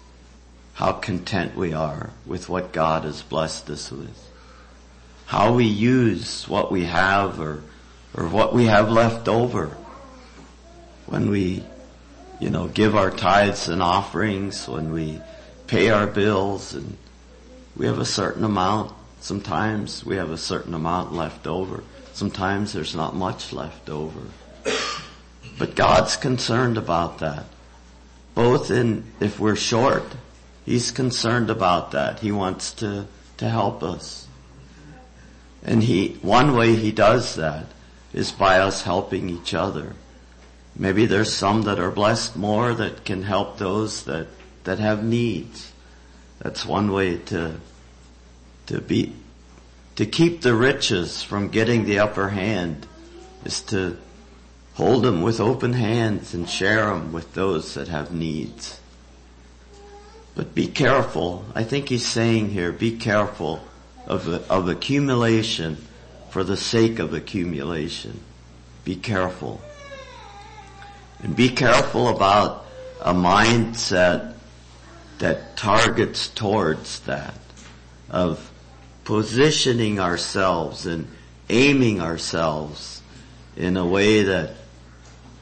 how 0.74 0.92
content 0.92 1.57
we 1.57 1.72
are 1.72 2.11
with 2.27 2.48
what 2.48 2.72
God 2.72 3.05
has 3.05 3.22
blessed 3.22 3.70
us 3.70 3.90
with. 3.90 4.31
How 5.27 5.55
we 5.55 5.65
use 5.65 6.49
what 6.49 6.71
we 6.71 6.85
have 6.85 7.41
or, 7.41 7.63
or 8.15 8.29
what 8.29 8.55
we 8.55 8.67
have 8.67 8.91
left 8.91 9.29
over 9.29 9.77
when 11.07 11.31
we 11.31 11.65
you 12.41 12.51
know, 12.51 12.69
give 12.69 12.97
our 12.97 13.11
tithes 13.11 13.69
and 13.69 13.83
offerings, 13.83 14.69
when 14.69 14.93
we 14.93 15.21
pay 15.67 15.91
our 15.91 16.07
bills 16.07 16.75
and 16.75 16.97
we 17.77 17.87
have 17.87 17.99
a 17.99 18.05
certain 18.05 18.45
amount. 18.45 18.93
Sometimes 19.21 20.05
we 20.05 20.17
have 20.17 20.31
a 20.31 20.37
certain 20.37 20.75
amount 20.75 21.13
left 21.13 21.47
over. 21.47 21.83
Sometimes 22.13 22.73
there's 22.73 22.95
not 22.95 23.15
much 23.15 23.53
left 23.53 23.89
over. 23.89 24.21
But 25.59 25.75
God's 25.75 26.17
concerned 26.17 26.77
about 26.77 27.21
that. 27.21 27.47
Both 28.35 28.71
in, 28.71 29.05
if 29.21 29.39
we're 29.39 29.57
short, 29.57 30.05
He's 30.67 30.91
concerned 30.91 31.51
about 31.51 31.93
that. 31.93 32.21
He 32.21 32.33
wants 32.33 32.73
to, 32.75 33.07
to 33.37 33.49
help 33.49 33.83
us. 33.83 34.24
And 35.64 35.83
He, 35.83 36.18
one 36.22 36.55
way 36.55 36.74
He 36.74 36.92
does 36.92 37.37
that 37.37 37.66
is 38.12 38.31
by 38.31 38.59
us 38.59 38.83
helping 38.83 39.31
each 39.31 39.55
other. 39.55 39.94
Maybe 40.77 41.07
there's 41.07 41.33
some 41.33 41.62
that 41.62 41.79
are 41.79 41.90
blessed 41.90 42.37
more 42.37 42.74
that 42.74 43.05
can 43.05 43.22
help 43.22 43.59
those 43.59 44.05
that, 44.05 44.27
that 44.64 44.79
have 44.79 45.05
needs. 45.05 45.72
That's 46.40 46.66
one 46.66 46.92
way 46.92 47.18
to, 47.18 47.55
to 48.66 48.81
be, 48.81 49.14
to 49.96 50.05
keep 50.05 50.42
the 50.42 50.55
riches 50.55 51.22
from 51.22 51.48
getting 51.48 51.85
the 51.85 52.00
upper 52.00 52.31
hand 52.31 52.87
is 53.44 53.61
to 53.62 53.96
hold 54.74 55.05
them 55.05 55.22
with 55.22 55.40
open 55.40 55.72
hands 55.72 56.35
and 56.35 56.48
share 56.48 56.87
them 56.87 57.12
with 57.12 57.35
those 57.35 57.74
that 57.74 57.88
have 57.88 58.12
needs. 58.12 58.81
But 60.35 60.55
be 60.55 60.66
careful. 60.66 61.44
I 61.55 61.62
think 61.62 61.88
he's 61.88 62.07
saying 62.07 62.50
here, 62.50 62.72
be 62.72 62.96
careful 62.96 63.61
of, 64.07 64.29
of 64.51 64.69
accumulation 64.69 65.77
for 66.31 66.45
the 66.45 66.57
sake 66.57 66.99
of 66.99 67.14
accumulation. 67.14 68.21
Be 68.85 68.97
careful. 68.97 69.61
And 71.23 71.35
be 71.35 71.49
careful 71.49 72.09
about 72.09 72.67
a 73.01 73.14
mindset 73.14 74.35
that 75.19 75.57
targets 75.57 76.29
towards 76.29 77.01
that 77.01 77.38
of 78.11 78.51
positioning 79.05 80.01
ourselves 80.01 80.87
and 80.87 81.09
aiming 81.49 82.01
ourselves 82.01 83.03
in 83.57 83.77
a 83.77 83.87
way 83.87 84.23
that 84.23 84.57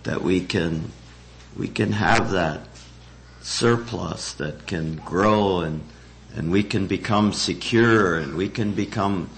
that 0.02 0.20
we 0.20 0.40
can 0.40 0.90
we 1.56 1.68
can 1.68 1.92
have 1.92 2.32
that 2.32 2.60
surplus 3.40 4.34
that 4.34 4.66
can 4.66 4.96
grow 4.96 5.60
and 5.60 5.82
and 6.34 6.50
we 6.50 6.62
can 6.62 6.86
become 6.86 7.32
secure 7.32 8.16
and 8.16 8.36
we 8.36 8.48
can 8.48 8.72
become 8.72 9.28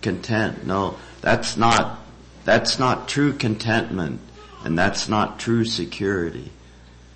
content. 0.00 0.66
No, 0.66 0.96
that's 1.20 1.56
not 1.56 2.00
that's 2.44 2.78
not 2.78 3.08
true 3.08 3.32
contentment 3.32 4.20
and 4.64 4.78
that's 4.78 5.08
not 5.08 5.38
true 5.38 5.64
security. 5.64 6.50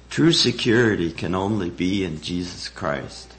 True 0.09 0.33
security 0.33 1.13
can 1.13 1.35
only 1.35 1.71
be 1.71 2.05
in 2.05 2.21
Jesus 2.21 2.69
Christ. 2.69 3.35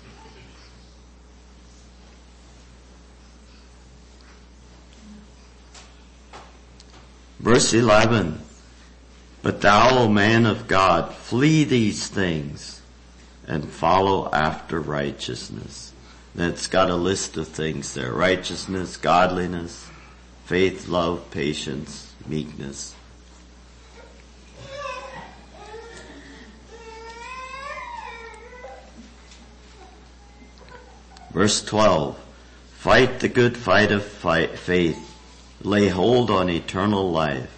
Verse 7.40 7.74
11, 7.74 8.42
But 9.42 9.62
thou, 9.62 10.00
O 10.00 10.10
man 10.10 10.46
of 10.46 10.68
God, 10.68 11.14
flee 11.14 11.64
these 11.64 12.08
things 12.08 12.82
and 13.48 13.70
follow 13.70 14.30
after 14.32 14.80
righteousness. 14.80 15.94
And 16.36 16.52
it's 16.52 16.68
got 16.68 16.90
a 16.90 16.96
list 16.96 17.38
of 17.38 17.48
things 17.48 17.94
there. 17.94 18.12
Righteousness, 18.12 18.98
godliness, 18.98 19.90
faith, 20.46 20.88
love, 20.88 21.32
patience, 21.32 22.14
meekness. 22.28 22.94
Verse 31.32 31.64
12, 31.64 32.18
fight 32.72 33.20
the 33.20 33.30
good 33.30 33.56
fight 33.56 33.92
of 33.92 34.04
fight, 34.04 34.58
faith, 34.58 34.98
lay 35.62 35.88
hold 35.88 36.32
on 36.32 36.50
eternal 36.50 37.12
life. 37.12 37.54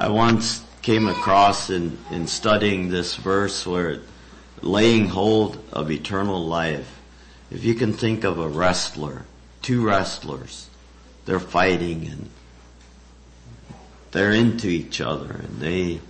I 0.00 0.08
once 0.08 0.62
came 0.88 1.06
across 1.06 1.68
in, 1.68 1.98
in 2.10 2.26
studying 2.26 2.88
this 2.88 3.14
verse 3.16 3.66
where 3.66 3.98
laying 4.62 5.06
hold 5.08 5.62
of 5.70 5.90
eternal 5.90 6.42
life. 6.46 6.98
If 7.50 7.62
you 7.62 7.74
can 7.74 7.92
think 7.92 8.24
of 8.24 8.38
a 8.38 8.48
wrestler, 8.48 9.26
two 9.60 9.84
wrestlers, 9.84 10.70
they're 11.26 11.40
fighting 11.40 12.06
and 12.06 12.30
they're 14.12 14.32
into 14.32 14.68
each 14.68 15.02
other 15.02 15.30
and 15.30 15.60
they 15.60 16.00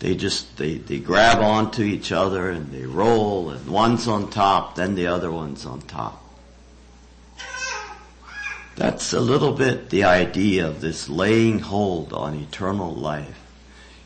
they 0.00 0.16
just 0.16 0.56
they, 0.56 0.78
they 0.78 0.98
grab 0.98 1.38
onto 1.38 1.84
each 1.84 2.10
other 2.10 2.50
and 2.50 2.72
they 2.72 2.84
roll 2.84 3.50
and 3.50 3.68
one's 3.68 4.08
on 4.08 4.28
top, 4.28 4.74
then 4.74 4.96
the 4.96 5.06
other 5.06 5.30
one's 5.30 5.64
on 5.64 5.82
top. 5.82 6.20
That's 8.74 9.12
a 9.12 9.20
little 9.20 9.52
bit 9.52 9.90
the 9.90 10.02
idea 10.02 10.66
of 10.66 10.80
this 10.80 11.08
laying 11.08 11.60
hold 11.60 12.12
on 12.12 12.34
eternal 12.34 12.92
life. 12.92 13.45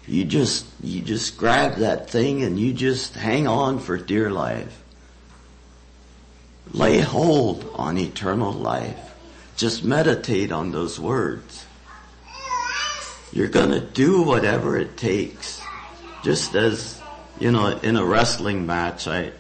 You 0.07 0.25
just, 0.25 0.67
you 0.83 1.01
just 1.03 1.37
grab 1.37 1.77
that 1.77 2.11
thing 2.11 2.43
and 2.43 2.59
you 2.59 2.73
just 2.73 3.15
hang 3.15 3.47
on 3.47 3.79
for 3.79 3.97
dear 3.97 4.31
life. 4.31 4.83
Lay 6.73 7.01
hold 7.01 7.71
on 7.75 7.99
eternal 7.99 8.53
life. 8.53 9.15
Just 9.57 9.85
meditate 9.85 10.53
on 10.53 10.73
those 10.73 10.99
words. 10.99 11.67
You're 13.33 13.49
gonna 13.49 13.81
do 13.81 14.23
whatever 14.23 14.77
it 14.77 14.97
takes 14.97 15.61
just 16.23 16.55
as, 16.55 17.01
you 17.39 17.51
know, 17.51 17.69
in 17.79 17.97
a 17.97 18.05
wrestling 18.05 18.67
match, 18.67 19.07
I, 19.07 19.33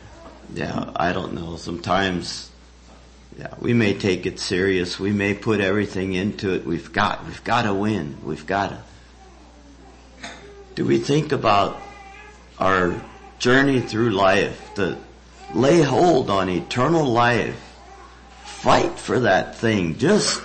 yeah, 0.55 0.91
I 0.97 1.13
don't 1.13 1.35
know, 1.35 1.57
sometimes, 1.57 2.51
yeah, 3.39 3.55
we 3.59 3.75
may 3.75 3.95
take 3.95 4.27
it 4.27 4.41
serious, 4.41 4.99
we 4.99 5.13
may 5.13 5.35
put 5.35 5.61
everything 5.61 6.15
into 6.15 6.55
it, 6.55 6.65
we've 6.65 6.93
got, 6.93 7.25
we've 7.27 7.45
got 7.45 7.63
to 7.63 7.75
win, 7.75 8.17
we've 8.25 8.47
got 8.47 8.71
to. 8.71 8.83
Do 10.81 10.87
we 10.87 10.97
think 10.97 11.33
about 11.33 11.79
our 12.59 13.03
journey 13.39 13.81
through 13.83 14.13
life, 14.13 14.73
to 14.77 14.97
lay 15.53 15.83
hold 15.83 16.31
on 16.31 16.49
eternal 16.49 17.05
life, 17.05 17.61
fight 18.45 18.99
for 18.99 19.21
that 19.21 19.57
thing, 19.57 19.99
just 19.99 20.41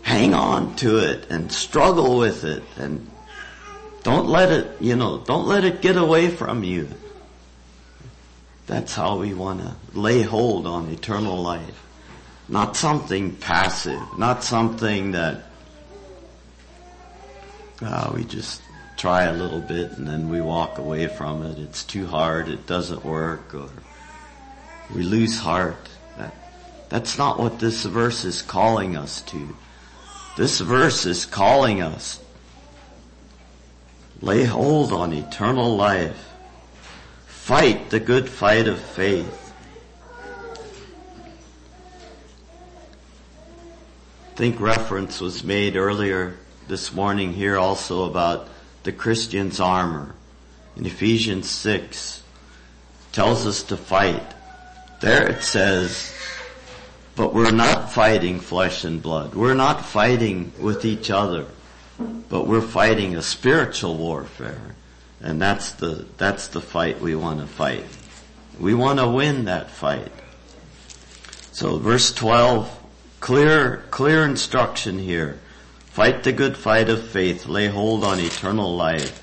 hang 0.00 0.32
on 0.32 0.76
to 0.76 0.96
it 0.96 1.28
and 1.28 1.52
struggle 1.52 2.16
with 2.16 2.42
it 2.44 2.62
and 2.78 3.06
don't 4.02 4.28
let 4.28 4.50
it, 4.50 4.80
you 4.80 4.96
know, 4.96 5.18
don't 5.18 5.46
let 5.46 5.64
it 5.64 5.82
get 5.82 5.98
away 5.98 6.30
from 6.30 6.64
you. 6.64 6.88
That's 8.66 8.94
how 8.94 9.18
we 9.18 9.34
want 9.34 9.60
to 9.60 9.76
lay 9.92 10.22
hold 10.22 10.66
on 10.66 10.88
eternal 10.88 11.36
life. 11.36 11.84
Not 12.48 12.78
something 12.78 13.36
passive, 13.36 14.00
not 14.16 14.42
something 14.42 15.12
that 15.12 15.42
uh, 17.82 18.10
we 18.14 18.24
just 18.24 18.62
try 19.00 19.22
a 19.22 19.32
little 19.32 19.60
bit 19.60 19.92
and 19.92 20.06
then 20.06 20.28
we 20.28 20.42
walk 20.42 20.76
away 20.76 21.06
from 21.06 21.42
it. 21.42 21.58
It's 21.58 21.84
too 21.84 22.06
hard, 22.06 22.48
it 22.48 22.66
doesn't 22.66 23.02
work, 23.02 23.54
or 23.54 23.70
we 24.94 25.02
lose 25.02 25.38
heart. 25.38 25.88
That, 26.18 26.34
that's 26.90 27.16
not 27.16 27.38
what 27.38 27.58
this 27.58 27.84
verse 27.86 28.26
is 28.26 28.42
calling 28.42 28.98
us 28.98 29.22
to. 29.22 29.56
This 30.36 30.60
verse 30.60 31.06
is 31.06 31.24
calling 31.24 31.80
us 31.80 32.20
Lay 34.22 34.44
hold 34.44 34.92
on 34.92 35.14
eternal 35.14 35.76
life. 35.76 36.28
Fight 37.26 37.88
the 37.88 38.00
good 38.00 38.28
fight 38.28 38.68
of 38.68 38.78
faith. 38.78 39.54
I 44.30 44.34
think 44.34 44.60
reference 44.60 45.20
was 45.20 45.42
made 45.42 45.76
earlier 45.76 46.36
this 46.68 46.92
morning 46.92 47.32
here 47.32 47.56
also 47.56 48.04
about 48.04 48.48
the 48.82 48.92
Christian's 48.92 49.60
armor. 49.60 50.14
In 50.76 50.86
Ephesians 50.86 51.48
6 51.50 52.22
tells 53.12 53.46
us 53.46 53.62
to 53.64 53.76
fight. 53.76 54.22
There 55.00 55.30
it 55.30 55.42
says, 55.42 56.14
but 57.16 57.34
we're 57.34 57.50
not 57.50 57.92
fighting 57.92 58.40
flesh 58.40 58.84
and 58.84 59.02
blood. 59.02 59.34
We're 59.34 59.54
not 59.54 59.84
fighting 59.84 60.52
with 60.58 60.84
each 60.84 61.10
other. 61.10 61.46
But 62.28 62.46
we're 62.46 62.62
fighting 62.62 63.14
a 63.14 63.22
spiritual 63.22 63.96
warfare. 63.96 64.74
And 65.20 65.40
that's 65.40 65.72
the, 65.72 66.06
that's 66.16 66.48
the 66.48 66.62
fight 66.62 67.00
we 67.00 67.14
want 67.14 67.40
to 67.40 67.46
fight. 67.46 67.84
We 68.58 68.72
want 68.72 69.00
to 69.00 69.08
win 69.08 69.44
that 69.46 69.70
fight. 69.70 70.12
So 71.52 71.78
verse 71.78 72.12
12, 72.12 72.74
clear, 73.20 73.84
clear 73.90 74.24
instruction 74.24 74.98
here. 74.98 75.40
Fight 76.00 76.22
the 76.22 76.32
good 76.32 76.56
fight 76.56 76.88
of 76.88 77.06
faith. 77.06 77.44
Lay 77.44 77.66
hold 77.66 78.04
on 78.04 78.20
eternal 78.20 78.74
life. 78.74 79.22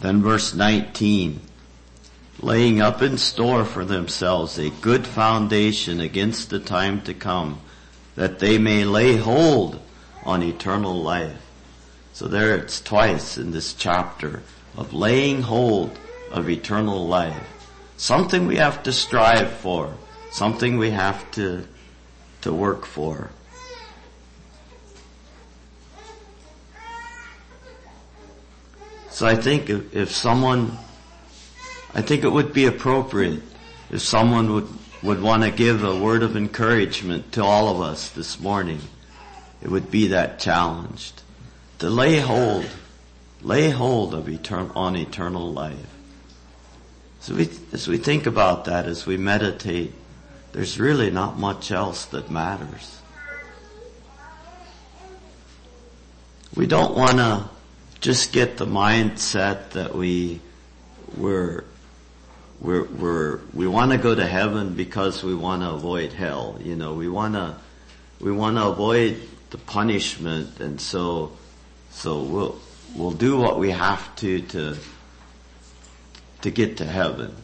Then 0.00 0.20
verse 0.20 0.52
19, 0.52 1.40
laying 2.40 2.82
up 2.82 3.00
in 3.00 3.16
store 3.16 3.64
for 3.64 3.82
themselves 3.82 4.58
a 4.58 4.68
good 4.68 5.06
foundation 5.06 6.02
against 6.02 6.50
the 6.50 6.60
time 6.60 7.00
to 7.04 7.14
come 7.14 7.62
that 8.14 8.40
they 8.40 8.58
may 8.58 8.84
lay 8.84 9.16
hold 9.16 9.80
on 10.22 10.42
eternal 10.42 11.00
life. 11.02 11.40
So 12.12 12.28
there 12.28 12.54
it's 12.56 12.82
twice 12.82 13.38
in 13.38 13.52
this 13.52 13.72
chapter 13.72 14.42
of 14.76 14.92
laying 14.92 15.40
hold 15.40 15.98
of 16.30 16.50
eternal 16.50 17.06
life. 17.06 17.66
Something 17.96 18.46
we 18.46 18.56
have 18.56 18.82
to 18.82 18.92
strive 18.92 19.50
for. 19.50 19.94
Something 20.30 20.76
we 20.76 20.90
have 20.90 21.30
to, 21.30 21.66
to 22.42 22.52
work 22.52 22.86
for. 22.86 23.30
So 29.08 29.26
I 29.26 29.34
think 29.34 29.68
if, 29.68 29.94
if 29.94 30.10
someone, 30.12 30.78
I 31.92 32.02
think 32.02 32.22
it 32.22 32.28
would 32.28 32.52
be 32.52 32.66
appropriate 32.66 33.42
if 33.90 34.00
someone 34.02 34.52
would 34.52 34.68
would 35.00 35.22
want 35.22 35.44
to 35.44 35.50
give 35.50 35.84
a 35.84 35.96
word 35.96 36.22
of 36.22 36.36
encouragement 36.36 37.32
to 37.32 37.42
all 37.42 37.68
of 37.68 37.80
us 37.80 38.10
this 38.10 38.40
morning, 38.40 38.80
it 39.62 39.68
would 39.68 39.90
be 39.90 40.08
that 40.08 40.40
challenged 40.40 41.22
to 41.78 41.88
lay 41.88 42.18
hold 42.18 42.68
lay 43.42 43.70
hold 43.70 44.14
of 44.14 44.28
eternal, 44.28 44.72
on 44.76 44.96
eternal 44.96 45.52
life. 45.52 45.94
So 47.20 47.34
we, 47.34 47.48
as 47.72 47.86
we 47.86 47.98
think 47.98 48.26
about 48.26 48.64
that, 48.64 48.86
as 48.86 49.06
we 49.06 49.16
meditate, 49.16 49.92
there's 50.58 50.80
really 50.80 51.08
not 51.08 51.38
much 51.38 51.70
else 51.70 52.06
that 52.06 52.32
matters. 52.32 53.00
We 56.56 56.66
don't 56.66 56.96
want 56.96 57.18
to 57.18 57.48
just 58.00 58.32
get 58.32 58.56
the 58.56 58.66
mindset 58.66 59.70
that 59.70 59.94
we 59.94 60.40
we're 61.16 61.62
we're, 62.60 62.82
we're 62.86 63.40
we 63.54 63.68
want 63.68 63.92
to 63.92 63.98
go 63.98 64.16
to 64.16 64.26
heaven 64.26 64.74
because 64.74 65.22
we 65.22 65.32
want 65.32 65.62
to 65.62 65.70
avoid 65.70 66.12
hell. 66.12 66.58
You 66.60 66.74
know, 66.74 66.92
we 66.94 67.08
want 67.08 67.34
to 67.34 67.54
we 68.18 68.32
want 68.32 68.56
to 68.56 68.66
avoid 68.66 69.28
the 69.50 69.58
punishment, 69.58 70.58
and 70.58 70.80
so 70.80 71.34
so 71.90 72.20
we'll 72.20 72.58
we'll 72.96 73.12
do 73.12 73.38
what 73.38 73.60
we 73.60 73.70
have 73.70 74.12
to 74.16 74.40
to 74.40 74.76
to 76.42 76.50
get 76.50 76.78
to 76.78 76.84
heaven. 76.84 77.36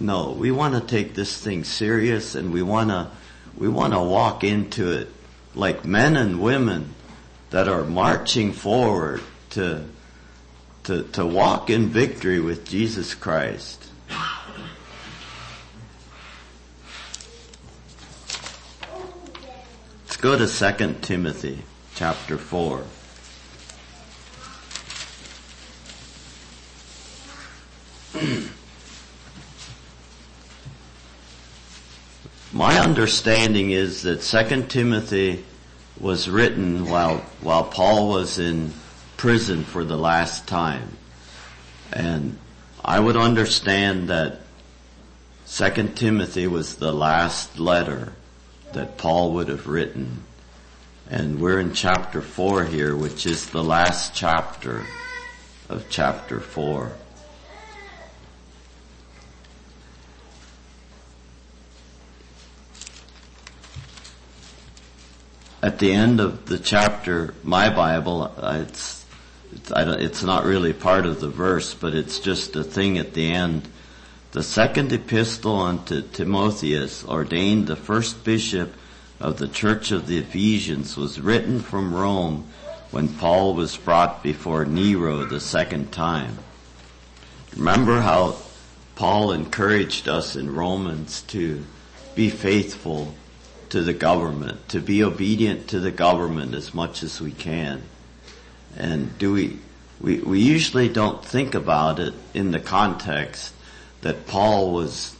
No, 0.00 0.30
we 0.30 0.50
want 0.50 0.74
to 0.74 0.80
take 0.80 1.14
this 1.14 1.36
thing 1.36 1.62
serious, 1.62 2.34
and 2.34 2.52
we 2.52 2.62
want 2.62 2.90
to 2.90 3.10
we 3.56 3.68
want 3.68 3.92
to 3.92 4.00
walk 4.00 4.42
into 4.42 4.90
it 4.90 5.08
like 5.54 5.84
men 5.84 6.16
and 6.16 6.40
women 6.40 6.94
that 7.50 7.68
are 7.68 7.84
marching 7.84 8.52
forward 8.52 9.20
to, 9.50 9.84
to, 10.84 11.02
to 11.02 11.26
walk 11.26 11.68
in 11.68 11.88
victory 11.88 12.40
with 12.40 12.66
Jesus 12.66 13.14
Christ. 13.14 13.84
Let's 20.04 20.16
go 20.16 20.38
to 20.38 20.46
2 20.46 20.96
Timothy 21.02 21.62
chapter 21.94 22.38
4. 22.38 22.84
My 32.60 32.78
understanding 32.78 33.70
is 33.70 34.02
that 34.02 34.20
2 34.20 34.64
Timothy 34.64 35.46
was 35.98 36.28
written 36.28 36.90
while, 36.90 37.24
while 37.40 37.64
Paul 37.64 38.10
was 38.10 38.38
in 38.38 38.74
prison 39.16 39.64
for 39.64 39.82
the 39.82 39.96
last 39.96 40.46
time. 40.46 40.98
And 41.90 42.36
I 42.84 43.00
would 43.00 43.16
understand 43.16 44.10
that 44.10 44.40
2 45.48 45.92
Timothy 45.94 46.46
was 46.48 46.76
the 46.76 46.92
last 46.92 47.58
letter 47.58 48.12
that 48.74 48.98
Paul 48.98 49.32
would 49.32 49.48
have 49.48 49.66
written. 49.66 50.22
And 51.08 51.40
we're 51.40 51.60
in 51.60 51.72
chapter 51.72 52.20
4 52.20 52.66
here, 52.66 52.94
which 52.94 53.24
is 53.24 53.48
the 53.48 53.64
last 53.64 54.14
chapter 54.14 54.84
of 55.70 55.86
chapter 55.88 56.40
4. 56.40 56.92
At 65.62 65.78
the 65.78 65.92
end 65.92 66.20
of 66.20 66.46
the 66.46 66.58
chapter, 66.58 67.34
my 67.42 67.68
Bible, 67.68 68.32
uh, 68.36 68.64
it's, 68.66 69.04
it's, 69.52 69.70
it's 69.76 70.22
not 70.22 70.44
really 70.44 70.72
part 70.72 71.04
of 71.04 71.20
the 71.20 71.28
verse, 71.28 71.74
but 71.74 71.94
it's 71.94 72.18
just 72.18 72.56
a 72.56 72.64
thing 72.64 72.96
at 72.98 73.12
the 73.12 73.30
end. 73.30 73.68
The 74.32 74.42
second 74.42 74.92
epistle 74.92 75.60
unto 75.60 76.02
Timotheus, 76.02 77.04
ordained 77.04 77.66
the 77.66 77.76
first 77.76 78.24
bishop 78.24 78.72
of 79.18 79.38
the 79.38 79.48
church 79.48 79.90
of 79.90 80.06
the 80.06 80.18
Ephesians, 80.18 80.96
was 80.96 81.20
written 81.20 81.60
from 81.60 81.94
Rome 81.94 82.46
when 82.90 83.08
Paul 83.08 83.54
was 83.54 83.76
brought 83.76 84.22
before 84.22 84.64
Nero 84.64 85.24
the 85.24 85.40
second 85.40 85.92
time. 85.92 86.38
Remember 87.54 88.00
how 88.00 88.36
Paul 88.94 89.32
encouraged 89.32 90.08
us 90.08 90.36
in 90.36 90.54
Romans 90.54 91.22
to 91.22 91.64
be 92.14 92.30
faithful 92.30 93.14
to 93.70 93.82
the 93.82 93.94
government, 93.94 94.68
to 94.68 94.80
be 94.80 95.02
obedient 95.02 95.68
to 95.68 95.80
the 95.80 95.90
government 95.90 96.54
as 96.54 96.74
much 96.74 97.02
as 97.02 97.20
we 97.20 97.32
can. 97.32 97.82
And 98.76 99.16
do 99.18 99.32
we, 99.32 99.58
we, 100.00 100.18
we 100.20 100.40
usually 100.40 100.88
don't 100.88 101.24
think 101.24 101.54
about 101.54 101.98
it 101.98 102.14
in 102.34 102.50
the 102.50 102.60
context 102.60 103.52
that 104.02 104.26
Paul 104.26 104.72
was, 104.72 105.16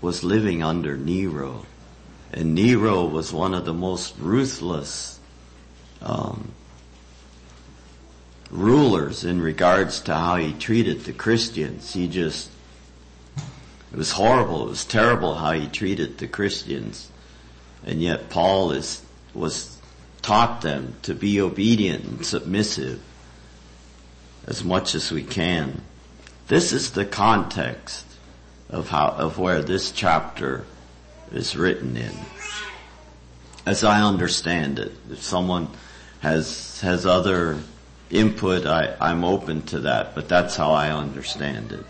was 0.00 0.24
living 0.24 0.62
under 0.62 0.96
Nero. 0.96 1.66
And 2.32 2.54
Nero 2.54 3.04
was 3.04 3.32
one 3.32 3.54
of 3.54 3.64
the 3.64 3.74
most 3.74 4.14
ruthless, 4.18 5.18
um, 6.02 6.50
rulers 8.50 9.24
in 9.24 9.40
regards 9.40 10.00
to 10.02 10.14
how 10.14 10.36
he 10.36 10.52
treated 10.52 11.00
the 11.04 11.12
Christians. 11.12 11.94
He 11.94 12.08
just, 12.08 12.50
it 13.92 13.96
was 13.96 14.12
horrible. 14.12 14.66
It 14.66 14.70
was 14.70 14.84
terrible 14.84 15.36
how 15.36 15.52
he 15.52 15.66
treated 15.66 16.18
the 16.18 16.28
Christians. 16.28 17.10
And 17.84 18.00
yet 18.00 18.30
Paul 18.30 18.72
is, 18.72 19.02
was 19.34 19.78
taught 20.22 20.62
them 20.62 20.94
to 21.02 21.14
be 21.14 21.40
obedient 21.40 22.04
and 22.04 22.26
submissive 22.26 23.00
as 24.46 24.64
much 24.64 24.94
as 24.94 25.10
we 25.10 25.22
can. 25.22 25.82
This 26.48 26.72
is 26.72 26.92
the 26.92 27.04
context 27.04 28.06
of 28.68 28.88
how, 28.88 29.08
of 29.08 29.38
where 29.38 29.62
this 29.62 29.90
chapter 29.92 30.64
is 31.32 31.56
written 31.56 31.96
in. 31.96 32.12
As 33.64 33.82
I 33.82 34.00
understand 34.02 34.78
it, 34.78 34.92
if 35.10 35.22
someone 35.22 35.68
has, 36.20 36.80
has 36.80 37.04
other 37.04 37.58
input, 38.10 38.66
I, 38.66 38.96
I'm 39.00 39.24
open 39.24 39.62
to 39.62 39.80
that, 39.80 40.14
but 40.14 40.28
that's 40.28 40.56
how 40.56 40.72
I 40.72 40.90
understand 40.90 41.72
it. 41.72 41.84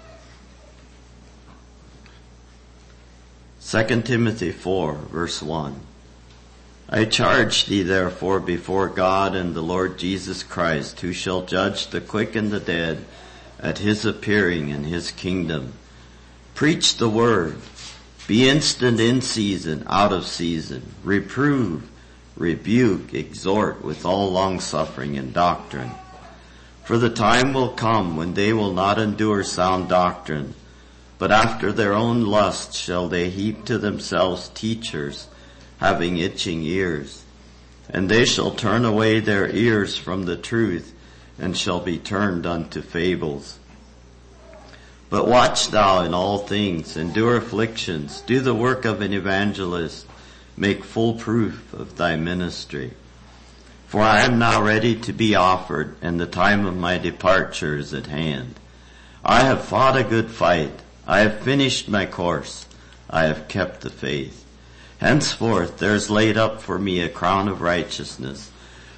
2 3.68 4.02
Timothy 4.02 4.52
4 4.52 4.94
verse 5.10 5.42
1. 5.42 5.80
I 6.88 7.04
charge 7.04 7.66
thee 7.66 7.82
therefore 7.82 8.38
before 8.38 8.88
God 8.88 9.34
and 9.34 9.54
the 9.54 9.62
Lord 9.62 9.98
Jesus 9.98 10.44
Christ, 10.44 11.00
who 11.00 11.12
shall 11.12 11.42
judge 11.42 11.88
the 11.88 12.00
quick 12.00 12.36
and 12.36 12.52
the 12.52 12.60
dead 12.60 13.04
at 13.58 13.78
his 13.78 14.04
appearing 14.04 14.68
in 14.68 14.84
his 14.84 15.10
kingdom. 15.10 15.72
Preach 16.54 16.98
the 16.98 17.08
word. 17.08 17.56
Be 18.28 18.48
instant 18.48 19.00
in 19.00 19.20
season, 19.20 19.82
out 19.88 20.12
of 20.12 20.26
season. 20.26 20.94
Reprove, 21.02 21.90
rebuke, 22.36 23.14
exhort 23.14 23.82
with 23.82 24.06
all 24.06 24.30
longsuffering 24.30 25.18
and 25.18 25.34
doctrine. 25.34 25.90
For 26.84 26.98
the 26.98 27.10
time 27.10 27.52
will 27.52 27.70
come 27.70 28.16
when 28.16 28.34
they 28.34 28.52
will 28.52 28.72
not 28.72 29.00
endure 29.00 29.42
sound 29.42 29.88
doctrine, 29.88 30.54
but 31.18 31.32
after 31.32 31.72
their 31.72 31.94
own 31.94 32.24
lust 32.24 32.74
shall 32.74 33.08
they 33.08 33.30
heap 33.30 33.64
to 33.64 33.78
themselves 33.78 34.48
teachers 34.50 35.28
having 35.78 36.18
itching 36.18 36.62
ears. 36.62 37.24
And 37.88 38.08
they 38.08 38.24
shall 38.24 38.50
turn 38.50 38.84
away 38.84 39.20
their 39.20 39.48
ears 39.48 39.96
from 39.96 40.24
the 40.24 40.36
truth 40.36 40.92
and 41.38 41.56
shall 41.56 41.80
be 41.80 41.98
turned 41.98 42.46
unto 42.46 42.82
fables. 42.82 43.58
But 45.08 45.28
watch 45.28 45.68
thou 45.68 46.02
in 46.02 46.14
all 46.14 46.38
things, 46.38 46.96
endure 46.96 47.36
afflictions, 47.36 48.22
do 48.22 48.40
the 48.40 48.54
work 48.54 48.84
of 48.84 49.00
an 49.02 49.12
evangelist, 49.12 50.06
make 50.56 50.84
full 50.84 51.14
proof 51.14 51.72
of 51.72 51.96
thy 51.96 52.16
ministry. 52.16 52.94
For 53.86 54.00
I 54.00 54.22
am 54.22 54.38
now 54.38 54.62
ready 54.62 54.96
to 55.02 55.12
be 55.12 55.36
offered, 55.36 55.94
and 56.02 56.18
the 56.18 56.26
time 56.26 56.66
of 56.66 56.76
my 56.76 56.98
departure 56.98 57.76
is 57.76 57.94
at 57.94 58.06
hand. 58.06 58.58
I 59.24 59.44
have 59.44 59.64
fought 59.64 59.96
a 59.96 60.02
good 60.02 60.30
fight. 60.30 60.80
I 61.06 61.20
have 61.20 61.40
finished 61.40 61.88
my 61.88 62.06
course. 62.06 62.66
I 63.08 63.24
have 63.24 63.48
kept 63.48 63.82
the 63.82 63.90
faith. 63.90 64.44
Henceforth 64.98 65.78
there 65.78 65.94
is 65.94 66.10
laid 66.10 66.36
up 66.36 66.60
for 66.60 66.78
me 66.78 67.00
a 67.00 67.08
crown 67.08 67.48
of 67.48 67.60
righteousness, 67.60 68.50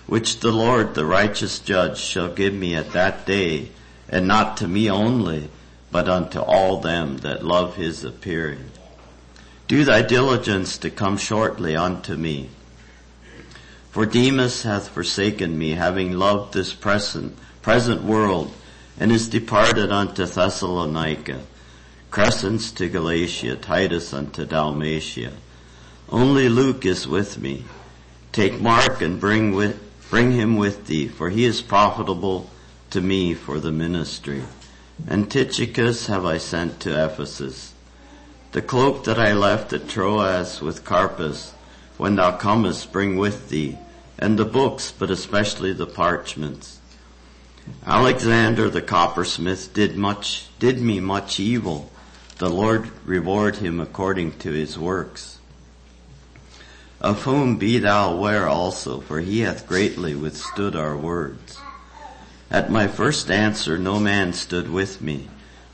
which 0.07 0.41
the 0.41 0.53
Lord 0.53 0.95
the 0.95 1.05
righteous 1.05 1.59
judge 1.59 1.99
shall 1.99 2.33
give 2.33 2.55
me 2.55 2.75
at 2.75 2.93
that 2.93 3.27
day, 3.27 3.71
and 4.09 4.27
not 4.27 4.57
to 4.59 4.69
me 4.69 4.91
only, 4.91 5.51
but 5.91 6.09
unto 6.09 6.39
all 6.41 6.81
them 6.81 7.19
that 7.19 7.45
love 7.45 7.77
his 7.77 8.05
appearing. 8.05 8.71
Do 9.67 9.85
thy 9.85 10.01
diligence 10.01 10.79
to 10.79 10.91
come 10.91 11.19
shortly 11.19 11.77
unto 11.77 12.17
me. 12.17 12.49
For 13.91 14.07
Demas 14.07 14.63
hath 14.63 14.89
forsaken 14.89 15.59
me, 15.59 15.73
having 15.73 16.13
loved 16.13 16.55
this 16.55 16.73
present, 16.73 17.37
present 17.61 18.03
world, 18.03 18.51
and 18.99 19.13
is 19.13 19.29
departed 19.29 19.93
unto 19.93 20.25
Thessalonica. 20.25 21.41
Crescens 22.11 22.75
to 22.77 22.89
Galatia, 22.89 23.55
Titus 23.57 24.15
unto 24.15 24.47
Dalmatia. 24.47 25.33
Only 26.09 26.49
Luke 26.49 26.87
is 26.87 27.07
with 27.07 27.39
me. 27.39 27.65
Take 28.33 28.61
Mark 28.61 29.03
and 29.03 29.21
bring 29.21 29.53
with, 29.53 29.79
bring 30.09 30.33
him 30.33 30.57
with 30.57 30.87
thee, 30.87 31.07
for 31.07 31.29
he 31.29 31.45
is 31.45 31.61
profitable 31.61 32.49
to 32.91 33.03
me 33.03 33.35
for 33.35 33.61
the 33.61 33.71
ministry. 33.71 34.43
And 35.07 35.31
Tychicus 35.31 36.07
have 36.07 36.25
I 36.25 36.39
sent 36.39 36.81
to 36.81 37.05
Ephesus. 37.05 37.75
The 38.53 38.63
cloak 38.63 39.05
that 39.05 39.19
I 39.19 39.35
left 39.35 39.75
at 39.75 39.87
Troas 39.89 40.63
with 40.63 40.85
Carpus, 40.85 41.53
when 41.99 42.17
thou 42.17 42.37
comest 42.39 42.91
bring 42.91 43.19
with 43.19 43.51
thee, 43.51 43.77
and 44.19 44.39
the 44.39 44.47
books, 44.47 44.93
but 44.99 45.11
especially 45.11 45.75
the 45.75 45.87
parchments. 45.87 46.79
Alexander 47.87 48.71
the 48.71 48.81
coppersmith 48.81 49.75
did 49.75 49.95
much, 49.95 50.47
did 50.59 50.81
me 50.81 51.01
much 51.01 51.39
evil. 51.39 51.91
The 52.39 52.49
Lord 52.49 52.91
reward 53.05 53.57
him 53.57 53.81
according 53.81 54.39
to 54.39 54.53
his 54.53 54.79
works. 54.79 55.39
Of 57.01 57.23
whom 57.23 57.57
be 57.57 57.79
thou 57.79 58.13
aware 58.13 58.49
also, 58.49 59.01
for 59.01 59.19
he 59.19 59.41
hath 59.41 59.67
greatly 59.67 60.15
withstood 60.15 60.77
our 60.77 60.97
words. 60.97 61.59
At 62.49 62.71
my 62.71 62.87
first 62.87 63.29
answer 63.29 63.77
no 63.77 63.99
man 63.99 64.33
stood 64.33 64.71
with 64.71 65.01
me, 65.01 65.29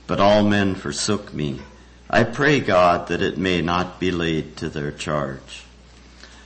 but 0.07 0.21
all 0.21 0.43
men 0.43 0.75
forsook 0.75 1.35
me. 1.35 1.61
I 2.09 2.25
pray 2.25 2.61
God 2.61 3.09
that 3.09 3.21
it 3.21 3.37
may 3.37 3.61
not 3.61 4.01
be 4.01 4.11
laid 4.11 4.57
to 4.57 4.71
their 4.71 4.91
charge. 4.91 5.65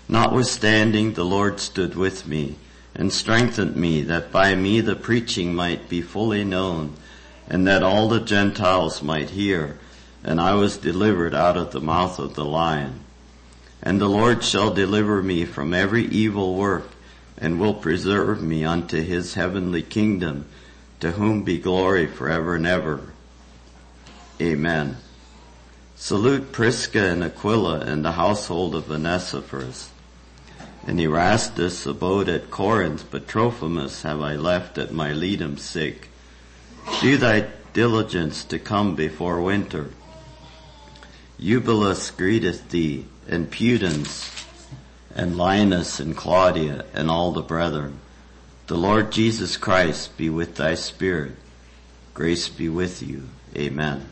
Notwithstanding 0.09 1.13
the 1.13 1.25
Lord 1.25 1.61
stood 1.61 1.95
with 1.95 2.27
me 2.27 2.57
and 2.93 3.13
strengthened 3.13 3.77
me 3.77 4.03
that 4.03 4.33
by 4.33 4.57
me 4.57 4.81
the 4.81 4.97
preaching 4.97 5.55
might 5.55 5.89
be 5.89 6.03
fully 6.03 6.43
known 6.43 6.95
and 7.47 7.69
that 7.69 7.85
all 7.85 8.09
the 8.09 8.21
Gentiles 8.21 9.01
might 9.01 9.31
hear 9.31 9.79
and 10.25 10.41
I 10.41 10.55
was 10.55 10.77
delivered 10.77 11.35
out 11.35 11.57
of 11.57 11.73
the 11.73 11.81
mouth 11.81 12.19
of 12.19 12.35
the 12.35 12.45
lion. 12.45 13.01
And 13.83 14.01
the 14.01 14.09
Lord 14.09 14.43
shall 14.43 14.75
deliver 14.75 15.23
me 15.23 15.45
from 15.45 15.73
every 15.73 16.05
evil 16.07 16.57
work 16.57 16.91
and 17.37 17.61
will 17.61 17.75
preserve 17.75 18.43
me 18.43 18.65
unto 18.65 19.01
his 19.01 19.35
heavenly 19.35 19.83
kingdom, 19.83 20.47
to 21.01 21.13
whom 21.13 21.45
be 21.45 21.59
glory 21.59 22.07
forever 22.07 22.57
and 22.57 22.67
ever. 22.67 23.13
Amen. 24.41 24.97
Salute 25.95 26.53
Prisca 26.53 27.11
and 27.11 27.23
Aquila 27.23 27.81
and 27.81 28.05
the 28.05 28.13
household 28.13 28.75
of 28.75 28.91
Onesiphorus. 28.91 29.91
And 30.87 31.01
Erastus 31.01 31.87
abode 31.87 32.29
at 32.29 32.51
Corinth, 32.51 33.05
but 33.11 33.29
Trophimus 33.29 34.03
have 34.03 34.21
I 34.21 34.37
left 34.37 34.79
at 34.79 34.93
Miletum's 34.93 35.63
sake. 35.63 36.09
Do 37.01 37.17
thy 37.19 37.49
diligence 37.73 38.45
to 38.45 38.59
come 38.59 38.95
before 38.95 39.41
winter. 39.41 39.91
Eubulus 41.39 42.11
greeteth 42.11 42.71
thee, 42.71 43.07
and 43.29 43.51
Pudens, 43.51 44.29
and 45.15 45.37
Linus 45.37 46.01
and 46.01 46.17
Claudia 46.17 46.85
and 46.93 47.11
all 47.11 47.33
the 47.33 47.43
brethren. 47.43 48.01
The 48.67 48.77
Lord 48.77 49.13
Jesus 49.13 49.57
Christ 49.57 50.17
be 50.17 50.29
with 50.29 50.57
thy 50.57 50.75
spirit. 50.75 51.37
Grace 52.13 52.49
be 52.49 52.69
with 52.69 53.03
you. 53.03 53.29
Amen. 53.57 54.09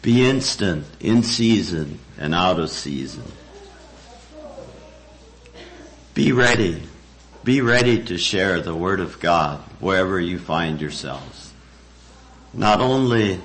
Be 0.00 0.28
instant, 0.28 0.84
in 0.98 1.22
season 1.22 2.00
and 2.18 2.34
out 2.34 2.58
of 2.58 2.70
season. 2.70 3.30
Be 6.14 6.32
ready 6.32 6.82
be 7.44 7.60
ready 7.60 8.04
to 8.04 8.16
share 8.18 8.60
the 8.60 8.74
Word 8.74 9.00
of 9.00 9.18
God 9.18 9.58
wherever 9.80 10.20
you 10.20 10.38
find 10.38 10.80
yourselves. 10.80 11.52
Not 12.54 12.80
only, 12.80 13.40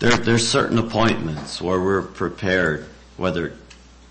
there, 0.00 0.18
there's 0.18 0.46
certain 0.46 0.78
appointments 0.78 1.62
where 1.62 1.80
we're 1.80 2.02
prepared, 2.02 2.86
whether 3.16 3.54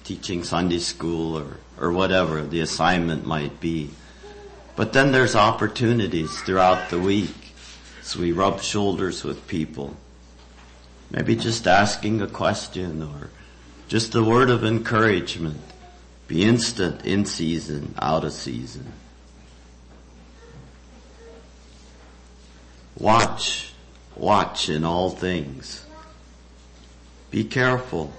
teaching 0.04 0.44
Sunday 0.44 0.80
school 0.80 1.38
or, 1.38 1.58
or 1.80 1.92
whatever 1.92 2.42
the 2.42 2.62
assignment 2.62 3.28
might 3.28 3.60
be. 3.60 3.92
But 4.76 4.94
then 4.94 5.12
there's 5.12 5.36
opportunities 5.36 6.42
throughout 6.42 6.90
the 6.90 7.00
week. 7.00 7.54
So 8.02 8.22
we 8.22 8.32
rub 8.32 8.62
shoulders 8.62 9.24
with 9.24 9.48
people. 9.48 9.96
Maybe 11.12 11.36
just 11.36 11.68
asking 11.68 12.22
a 12.22 12.28
question 12.28 13.04
or 13.04 13.30
just 13.88 14.16
a 14.16 14.24
word 14.24 14.50
of 14.50 14.64
encouragement. 14.64 15.62
Be 16.28 16.44
instant 16.44 17.06
in 17.06 17.26
season, 17.26 17.94
out 18.00 18.24
of 18.24 18.34
season. 18.34 18.92
Watch, 22.98 23.74
watch 24.16 24.70
in 24.70 24.84
all 24.86 25.10
things. 25.10 25.86
Be 27.30 27.44
careful. 27.44 28.14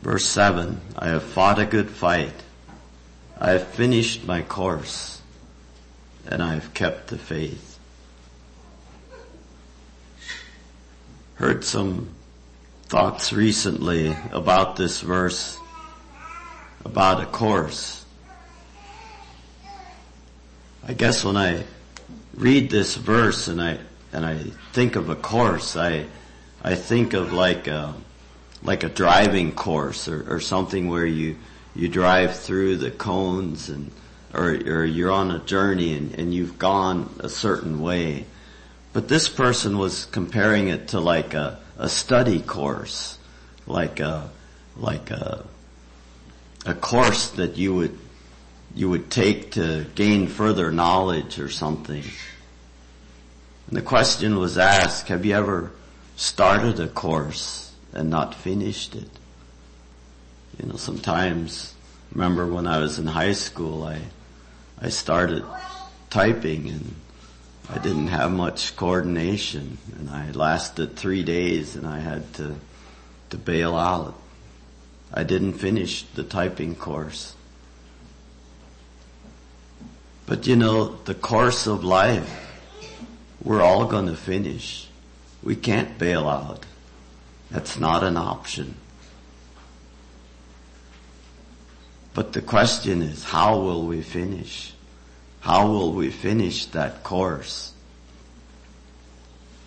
Verse 0.00 0.26
7, 0.26 0.80
I 0.98 1.08
have 1.08 1.22
fought 1.22 1.58
a 1.58 1.64
good 1.64 1.88
fight. 1.88 2.34
I 3.40 3.52
have 3.52 3.66
finished 3.68 4.26
my 4.26 4.42
course 4.42 5.22
and 6.26 6.42
I 6.42 6.54
have 6.54 6.74
kept 6.74 7.08
the 7.08 7.16
faith. 7.16 7.73
Heard 11.34 11.64
some 11.64 12.08
thoughts 12.84 13.32
recently 13.32 14.16
about 14.30 14.76
this 14.76 15.00
verse, 15.00 15.58
about 16.84 17.20
a 17.22 17.26
course. 17.26 18.04
I 20.86 20.92
guess 20.92 21.24
when 21.24 21.36
I 21.36 21.64
read 22.34 22.70
this 22.70 22.94
verse 22.94 23.48
and 23.48 23.60
I, 23.60 23.78
and 24.12 24.24
I 24.24 24.38
think 24.72 24.96
of 24.96 25.08
a 25.08 25.16
course, 25.16 25.76
I, 25.76 26.06
I 26.62 26.76
think 26.76 27.14
of 27.14 27.32
like 27.32 27.66
a, 27.66 27.94
like 28.62 28.84
a 28.84 28.88
driving 28.88 29.52
course 29.52 30.06
or, 30.08 30.34
or 30.34 30.40
something 30.40 30.88
where 30.88 31.06
you, 31.06 31.36
you 31.74 31.88
drive 31.88 32.36
through 32.38 32.76
the 32.76 32.90
cones 32.90 33.70
and, 33.70 33.90
or, 34.32 34.50
or 34.50 34.84
you're 34.84 35.10
on 35.10 35.32
a 35.32 35.40
journey 35.40 35.96
and, 35.96 36.14
and 36.14 36.34
you've 36.34 36.58
gone 36.58 37.12
a 37.18 37.28
certain 37.28 37.80
way 37.80 38.26
but 38.94 39.08
this 39.08 39.28
person 39.28 39.76
was 39.76 40.06
comparing 40.06 40.68
it 40.68 40.88
to 40.88 41.00
like 41.00 41.34
a, 41.34 41.58
a 41.76 41.88
study 41.88 42.40
course, 42.40 43.18
like 43.66 43.98
a, 43.98 44.30
like 44.76 45.10
a, 45.10 45.44
a 46.64 46.74
course 46.74 47.30
that 47.30 47.56
you 47.56 47.74
would, 47.74 47.98
you 48.72 48.88
would 48.88 49.10
take 49.10 49.50
to 49.52 49.84
gain 49.96 50.28
further 50.28 50.70
knowledge 50.70 51.40
or 51.40 51.48
something. 51.48 52.04
And 53.66 53.76
the 53.76 53.82
question 53.82 54.38
was 54.38 54.56
asked, 54.56 55.08
have 55.08 55.26
you 55.26 55.34
ever 55.34 55.72
started 56.14 56.78
a 56.78 56.86
course 56.86 57.72
and 57.92 58.08
not 58.10 58.32
finished 58.32 58.94
it? 58.94 59.10
You 60.62 60.68
know, 60.68 60.76
sometimes, 60.76 61.74
remember 62.12 62.46
when 62.46 62.68
I 62.68 62.78
was 62.78 63.00
in 63.00 63.06
high 63.06 63.32
school, 63.32 63.82
I, 63.82 64.02
I 64.80 64.90
started 64.90 65.44
typing 66.10 66.68
and 66.68 66.94
I 67.70 67.78
didn't 67.78 68.08
have 68.08 68.30
much 68.30 68.76
coordination 68.76 69.78
and 69.98 70.10
I 70.10 70.30
lasted 70.32 70.96
three 70.96 71.22
days 71.22 71.76
and 71.76 71.86
I 71.86 71.98
had 71.98 72.32
to, 72.34 72.56
to 73.30 73.38
bail 73.38 73.74
out. 73.74 74.14
I 75.12 75.22
didn't 75.22 75.54
finish 75.54 76.02
the 76.02 76.24
typing 76.24 76.74
course. 76.74 77.34
But 80.26 80.46
you 80.46 80.56
know, 80.56 80.96
the 81.04 81.14
course 81.14 81.66
of 81.66 81.84
life, 81.84 82.30
we're 83.42 83.62
all 83.62 83.86
gonna 83.86 84.16
finish. 84.16 84.88
We 85.42 85.56
can't 85.56 85.98
bail 85.98 86.28
out. 86.28 86.66
That's 87.50 87.78
not 87.78 88.04
an 88.04 88.16
option. 88.16 88.74
But 92.12 92.32
the 92.32 92.42
question 92.42 93.02
is, 93.02 93.24
how 93.24 93.58
will 93.58 93.86
we 93.86 94.02
finish? 94.02 94.73
How 95.44 95.66
will 95.66 95.92
we 95.92 96.08
finish 96.08 96.64
that 96.66 97.02
course? 97.02 97.74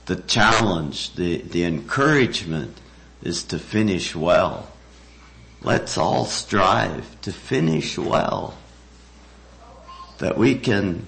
The 0.08 0.16
challenge, 0.16 1.14
the, 1.14 1.38
the 1.38 1.66
encouragement 1.66 2.76
is 3.22 3.44
to 3.44 3.60
finish 3.60 4.16
well. 4.16 4.72
Let's 5.62 5.96
all 5.96 6.26
strive 6.26 7.22
to 7.22 7.32
finish 7.32 7.96
well. 7.96 8.58
That 10.18 10.36
we 10.36 10.56
can, 10.56 11.06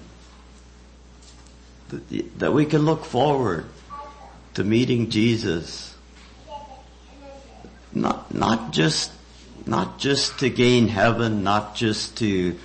that 2.36 2.52
we 2.52 2.64
can 2.64 2.82
look 2.82 3.04
forward 3.04 3.66
to 4.54 4.62
meeting 4.62 5.10
Jesus. 5.10 5.96
Not, 7.92 8.32
not 8.32 8.72
just, 8.72 9.10
not 9.66 9.98
just 9.98 10.38
to 10.38 10.48
gain 10.48 10.86
heaven, 10.86 11.42
not 11.42 11.74
just 11.74 12.18
to 12.18 12.56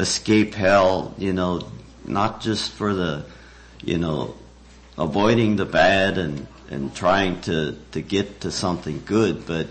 escape 0.00 0.54
hell, 0.54 1.14
you 1.18 1.32
know, 1.32 1.68
not 2.06 2.40
just 2.40 2.72
for 2.72 2.94
the, 2.94 3.24
you 3.84 3.98
know, 3.98 4.34
avoiding 4.98 5.56
the 5.56 5.64
bad 5.64 6.18
and, 6.18 6.46
and 6.70 6.94
trying 6.94 7.40
to, 7.42 7.76
to 7.92 8.00
get 8.00 8.40
to 8.40 8.50
something 8.50 9.02
good, 9.04 9.46
but, 9.46 9.66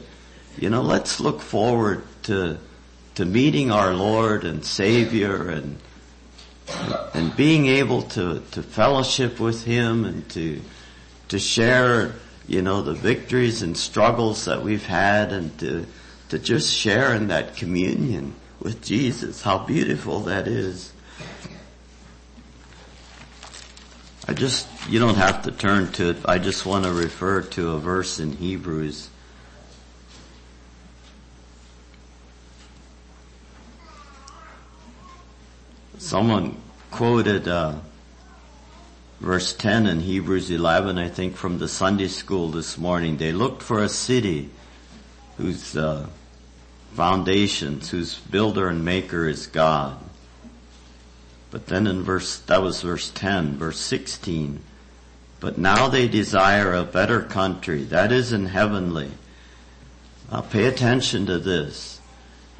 you 0.57 0.69
know, 0.69 0.81
let's 0.81 1.19
look 1.19 1.41
forward 1.41 2.03
to, 2.23 2.57
to 3.15 3.25
meeting 3.25 3.71
our 3.71 3.93
Lord 3.93 4.43
and 4.43 4.63
Savior 4.63 5.49
and, 5.49 5.77
and 7.13 7.35
being 7.35 7.65
able 7.65 8.03
to, 8.03 8.41
to 8.51 8.63
fellowship 8.63 9.39
with 9.39 9.63
Him 9.65 10.05
and 10.05 10.29
to, 10.29 10.61
to 11.29 11.39
share, 11.39 12.13
you 12.47 12.61
know, 12.61 12.83
the 12.83 12.93
victories 12.93 13.63
and 13.63 13.75
struggles 13.75 14.45
that 14.45 14.61
we've 14.61 14.85
had 14.85 15.31
and 15.31 15.57
to, 15.59 15.85
to 16.29 16.37
just 16.37 16.71
share 16.71 17.15
in 17.15 17.27
that 17.29 17.55
communion 17.55 18.35
with 18.59 18.83
Jesus. 18.83 19.41
How 19.41 19.59
beautiful 19.59 20.21
that 20.21 20.47
is. 20.47 20.93
I 24.27 24.33
just, 24.33 24.67
you 24.87 24.99
don't 24.99 25.17
have 25.17 25.43
to 25.43 25.51
turn 25.51 25.91
to 25.93 26.11
it. 26.11 26.17
I 26.25 26.37
just 26.37 26.65
want 26.65 26.85
to 26.85 26.93
refer 26.93 27.41
to 27.41 27.71
a 27.71 27.79
verse 27.79 28.19
in 28.19 28.33
Hebrews. 28.33 29.09
Someone 35.97 36.57
quoted 36.91 37.47
uh, 37.47 37.75
verse 39.19 39.53
10 39.53 39.87
in 39.87 39.99
Hebrews 39.99 40.49
11, 40.49 40.97
I 40.97 41.07
think, 41.07 41.35
from 41.35 41.57
the 41.57 41.67
Sunday 41.67 42.07
school 42.07 42.49
this 42.49 42.77
morning. 42.77 43.17
They 43.17 43.31
looked 43.31 43.63
for 43.63 43.83
a 43.83 43.89
city 43.89 44.49
whose 45.37 45.75
uh, 45.75 46.07
foundations, 46.93 47.89
whose 47.89 48.15
builder 48.15 48.67
and 48.67 48.83
maker 48.83 49.27
is 49.27 49.47
God. 49.47 49.97
But 51.51 51.67
then 51.67 51.87
in 51.87 52.03
verse, 52.03 52.39
that 52.39 52.61
was 52.61 52.81
verse 52.81 53.09
10, 53.11 53.57
verse 53.57 53.79
16. 53.79 54.59
But 55.39 55.57
now 55.57 55.87
they 55.87 56.07
desire 56.07 56.73
a 56.73 56.83
better 56.83 57.21
country, 57.21 57.83
that 57.85 58.11
is 58.11 58.33
in 58.33 58.47
heavenly. 58.47 59.11
Now 60.31 60.41
pay 60.41 60.65
attention 60.65 61.25
to 61.27 61.39
this. 61.39 61.99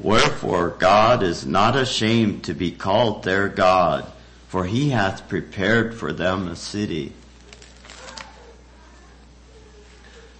Wherefore 0.00 0.70
God 0.70 1.22
is 1.22 1.44
not 1.44 1.76
ashamed 1.76 2.44
to 2.44 2.54
be 2.54 2.72
called 2.72 3.22
their 3.22 3.48
God, 3.48 4.10
for 4.48 4.64
he 4.64 4.90
hath 4.90 5.28
prepared 5.28 5.94
for 5.94 6.12
them 6.12 6.48
a 6.48 6.56
city. 6.56 7.12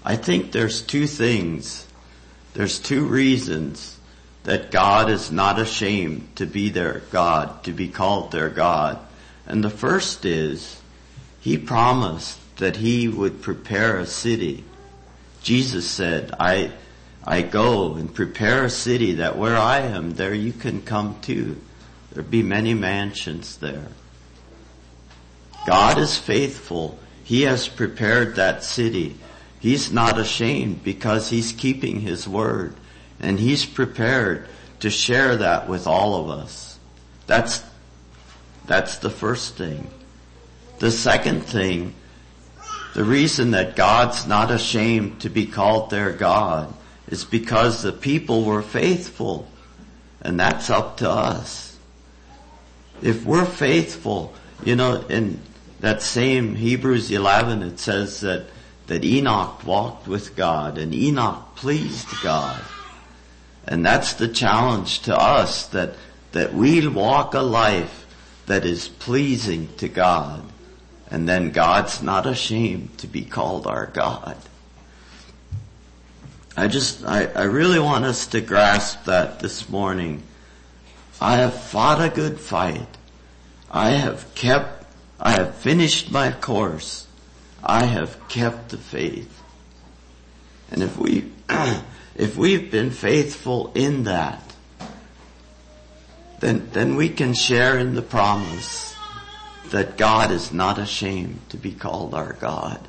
I 0.03 0.17
think 0.17 0.51
there's 0.51 0.81
two 0.81 1.07
things. 1.07 1.87
There's 2.55 2.79
two 2.79 3.05
reasons 3.05 3.99
that 4.45 4.71
God 4.71 5.11
is 5.11 5.31
not 5.31 5.59
ashamed 5.59 6.35
to 6.37 6.47
be 6.47 6.71
their 6.71 7.01
God, 7.11 7.63
to 7.65 7.73
be 7.73 7.89
called 7.89 8.33
their 8.33 8.49
God. 8.49 8.99
And 9.47 9.63
the 9.63 9.71
first 9.71 10.25
is, 10.25 10.81
He 11.41 11.59
promised 11.59 12.39
that 12.57 12.77
He 12.77 13.09
would 13.09 13.43
prepare 13.43 13.99
a 13.99 14.07
city. 14.07 14.65
Jesus 15.43 15.89
said, 15.89 16.33
I, 16.41 16.73
I 17.25 17.43
go 17.43 17.95
and 17.95 18.13
prepare 18.13 18.65
a 18.65 18.71
city 18.71 19.15
that 19.15 19.37
where 19.37 19.57
I 19.57 19.81
am, 19.81 20.15
there 20.15 20.35
you 20.35 20.53
can 20.53 20.83
come 20.83 21.21
too. 21.21 21.61
There 22.13 22.23
be 22.23 22.43
many 22.43 22.75
mansions 22.75 23.59
there. 23.59 23.89
God 25.67 25.99
is 25.99 26.19
faithful. 26.19 26.99
He 27.23 27.43
has 27.43 27.69
prepared 27.69 28.37
that 28.37 28.65
city. 28.65 29.17
He's 29.61 29.93
not 29.93 30.19
ashamed 30.19 30.83
because 30.83 31.31
he's 31.31 31.53
keeping 31.53 32.01
his 32.01 32.27
word 32.27 32.75
and 33.21 33.39
he's 33.39 33.67
prepared 33.67 34.49
to 34.81 34.91
share 34.91 35.37
that 35.37 35.69
with 35.69 35.87
all 35.87 36.17
of 36.17 36.31
us. 36.31 36.79
That's, 37.27 37.63
that's 38.67 38.97
the 38.99 39.11
first 39.11 39.57
thing. 39.57 39.91
The 40.79 40.91
second 40.91 41.43
thing, 41.43 41.95
the 42.95 43.05
reason 43.05 43.51
that 43.51 43.77
God's 43.77 44.27
not 44.27 44.51
ashamed 44.51 45.21
to 45.21 45.29
be 45.29 45.47
called 45.47 45.91
their 45.91 46.13
God 46.13 46.73
is 47.09 47.25
because 47.25 47.83
the 47.83 47.93
people 47.93 48.45
were 48.45 48.63
faithful 48.63 49.47
and 50.23 50.41
that's 50.41 50.71
up 50.71 50.99
to 50.99 51.11
us. 51.11 51.77
If 53.03 53.25
we're 53.25 53.47
faithful, 53.47 54.35
you 54.65 54.77
know, 54.77 55.05
in 55.09 55.41
that 55.81 56.03
same 56.03 56.55
Hebrews 56.55 57.11
11, 57.11 57.63
it 57.63 57.79
says 57.79 58.21
that, 58.21 58.47
that 58.91 59.05
Enoch 59.05 59.65
walked 59.65 60.09
with 60.09 60.35
God 60.35 60.77
and 60.77 60.93
Enoch 60.93 61.55
pleased 61.55 62.09
God. 62.25 62.61
And 63.65 63.87
that's 63.87 64.15
the 64.15 64.27
challenge 64.27 65.03
to 65.03 65.17
us 65.17 65.67
that, 65.69 65.95
that 66.33 66.55
we 66.55 66.85
walk 66.89 67.35
a 67.35 67.41
life 67.41 68.05
that 68.47 68.65
is 68.65 68.89
pleasing 68.89 69.69
to 69.77 69.87
God. 69.87 70.43
And 71.09 71.29
then 71.29 71.53
God's 71.53 72.03
not 72.03 72.27
ashamed 72.27 72.99
to 72.99 73.07
be 73.07 73.23
called 73.23 73.69
our 73.69 73.87
God. 73.87 74.37
I 76.57 76.67
just, 76.67 77.05
I, 77.05 77.27
I 77.27 77.45
really 77.45 77.79
want 77.79 78.05
us 78.05 78.27
to 78.27 78.41
grasp 78.41 79.05
that 79.05 79.39
this 79.39 79.69
morning. 79.69 80.25
I 81.21 81.37
have 81.37 81.55
fought 81.55 82.03
a 82.05 82.13
good 82.13 82.41
fight. 82.41 82.89
I 83.71 83.91
have 83.91 84.35
kept 84.35 84.85
I 85.21 85.33
have 85.33 85.55
finished 85.55 86.11
my 86.11 86.33
course. 86.33 87.07
I 87.63 87.85
have 87.85 88.29
kept 88.29 88.71
the 88.71 88.79
faith. 88.79 89.43
And 90.71 90.83
if 90.83 90.97
we, 90.97 91.31
if 92.15 92.37
we've 92.37 92.71
been 92.71 92.91
faithful 92.91 93.73
in 93.75 94.05
that, 94.05 94.43
then, 96.41 96.71
then 96.73 96.97
we 96.97 97.11
can 97.11 97.35
share 97.35 97.79
in 97.79 97.95
the 97.95 98.03
promise 98.03 98.95
that 99.71 99.97
God 99.97 100.31
is 100.31 100.53
not 100.53 100.79
ashamed 100.79 101.41
to 101.51 101.57
be 101.57 101.73
called 101.73 102.15
our 102.15 102.33
God. 102.35 102.81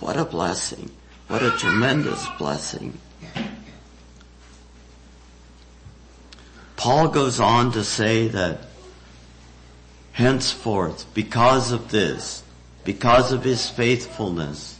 What 0.00 0.16
a 0.16 0.24
blessing. 0.24 0.90
What 1.28 1.42
a 1.42 1.50
tremendous 1.52 2.26
blessing. 2.38 2.98
Paul 6.76 7.08
goes 7.08 7.40
on 7.40 7.72
to 7.72 7.84
say 7.84 8.28
that 8.28 8.60
Henceforth, 10.12 11.12
because 11.14 11.72
of 11.72 11.90
this, 11.90 12.42
because 12.88 13.32
of 13.32 13.44
his 13.44 13.68
faithfulness, 13.68 14.78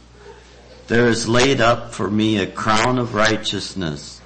there 0.87 1.05
is 1.05 1.29
laid 1.29 1.61
up 1.61 1.93
for 1.93 2.09
me 2.09 2.39
a 2.39 2.47
crown 2.47 2.97
of 2.97 3.13
righteousness, 3.13 4.19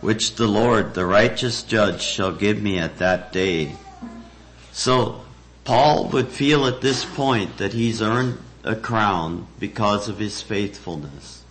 which 0.00 0.36
the 0.36 0.46
Lord, 0.46 0.94
the 0.94 1.04
righteous 1.04 1.62
judge, 1.62 2.00
shall 2.00 2.32
give 2.32 2.62
me 2.62 2.78
at 2.78 2.96
that 2.96 3.34
day. 3.34 3.76
So, 4.72 5.20
Paul 5.64 6.08
would 6.14 6.28
feel 6.28 6.64
at 6.64 6.80
this 6.80 7.04
point 7.04 7.58
that 7.58 7.74
he's 7.74 8.00
earned 8.00 8.38
a 8.64 8.74
crown 8.74 9.46
because 9.60 10.08
of 10.08 10.18
his 10.18 10.40
faithfulness. 10.40 11.44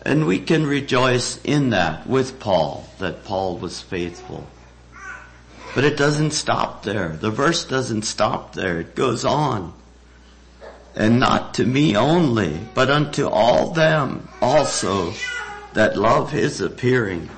And 0.00 0.26
we 0.26 0.38
can 0.38 0.66
rejoice 0.66 1.38
in 1.44 1.68
that 1.70 2.06
with 2.06 2.40
Paul, 2.40 2.88
that 3.00 3.22
Paul 3.22 3.58
was 3.58 3.82
faithful. 3.82 4.46
But 5.74 5.84
it 5.84 5.96
doesn't 5.96 6.32
stop 6.32 6.82
there. 6.82 7.10
The 7.10 7.30
verse 7.30 7.64
doesn't 7.64 8.02
stop 8.02 8.54
there. 8.54 8.80
It 8.80 8.94
goes 8.94 9.24
on. 9.24 9.74
And 10.96 11.20
not 11.20 11.54
to 11.54 11.64
me 11.64 11.96
only, 11.96 12.58
but 12.74 12.90
unto 12.90 13.28
all 13.28 13.72
them 13.72 14.28
also 14.42 15.12
that 15.74 15.96
love 15.96 16.32
his 16.32 16.60
appearing. 16.60 17.30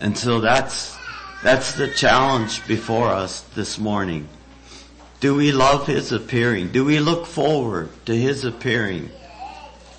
And 0.00 0.16
so 0.16 0.40
that's, 0.40 0.96
that's 1.42 1.74
the 1.74 1.88
challenge 1.88 2.66
before 2.66 3.08
us 3.08 3.40
this 3.54 3.78
morning. 3.78 4.28
Do 5.20 5.34
we 5.34 5.52
love 5.52 5.86
his 5.86 6.12
appearing? 6.12 6.68
Do 6.68 6.84
we 6.84 7.00
look 7.00 7.26
forward 7.26 7.88
to 8.06 8.14
his 8.14 8.44
appearing? 8.44 9.10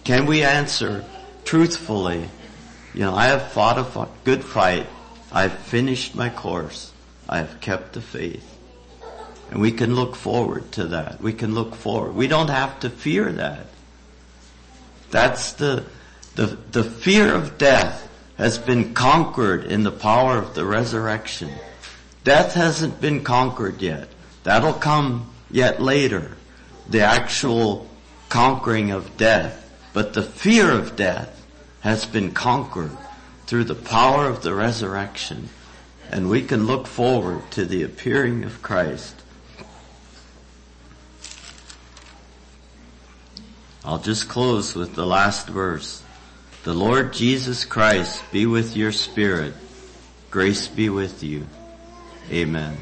Can 0.03 0.25
we 0.25 0.43
answer 0.43 1.03
truthfully? 1.43 2.29
You 2.93 3.01
know, 3.01 3.15
I 3.15 3.25
have 3.25 3.51
fought 3.51 3.77
a 3.77 4.07
good 4.23 4.43
fight. 4.43 4.87
I've 5.35 5.57
finished 5.57 6.15
my 6.15 6.29
course. 6.29 6.93
I 7.27 7.39
have 7.39 7.59
kept 7.59 7.91
the 7.91 8.01
faith. 8.01 8.57
And 9.51 9.59
we 9.59 9.73
can 9.73 9.93
look 9.93 10.15
forward 10.15 10.71
to 10.71 10.85
that. 10.85 11.19
We 11.19 11.33
can 11.33 11.53
look 11.53 11.75
forward. 11.75 12.15
We 12.15 12.27
don't 12.29 12.49
have 12.49 12.79
to 12.79 12.89
fear 12.89 13.29
that. 13.33 13.67
That's 15.11 15.51
the, 15.51 15.83
the, 16.35 16.57
the 16.71 16.85
fear 16.85 17.35
of 17.35 17.57
death 17.57 18.09
has 18.37 18.57
been 18.57 18.93
conquered 18.93 19.65
in 19.65 19.83
the 19.83 19.91
power 19.91 20.37
of 20.37 20.55
the 20.55 20.63
resurrection. 20.63 21.51
Death 22.23 22.53
hasn't 22.53 23.01
been 23.01 23.21
conquered 23.21 23.81
yet. 23.81 24.07
That'll 24.43 24.73
come 24.73 25.33
yet 25.51 25.81
later. 25.81 26.37
The 26.89 27.01
actual 27.01 27.89
conquering 28.29 28.91
of 28.91 29.17
death. 29.17 29.61
But 29.91 30.13
the 30.13 30.23
fear 30.23 30.71
of 30.71 30.95
death 30.95 31.45
has 31.81 32.05
been 32.05 32.31
conquered 32.31 32.97
through 33.47 33.65
the 33.65 33.75
power 33.75 34.27
of 34.27 34.43
the 34.43 34.53
resurrection. 34.53 35.49
And 36.11 36.29
we 36.29 36.43
can 36.43 36.67
look 36.67 36.87
forward 36.87 37.49
to 37.51 37.65
the 37.65 37.83
appearing 37.83 38.43
of 38.43 38.61
Christ. 38.61 39.15
I'll 43.83 43.99
just 43.99 44.27
close 44.27 44.73
with 44.73 44.95
the 44.95 45.05
last 45.05 45.47
verse. 45.47 46.01
The 46.63 46.73
Lord 46.73 47.13
Jesus 47.13 47.65
Christ 47.65 48.23
be 48.31 48.47
with 48.47 48.75
your 48.75 48.91
spirit. 48.91 49.53
Grace 50.31 50.67
be 50.67 50.89
with 50.89 51.23
you. 51.23 51.45
Amen. 52.31 52.77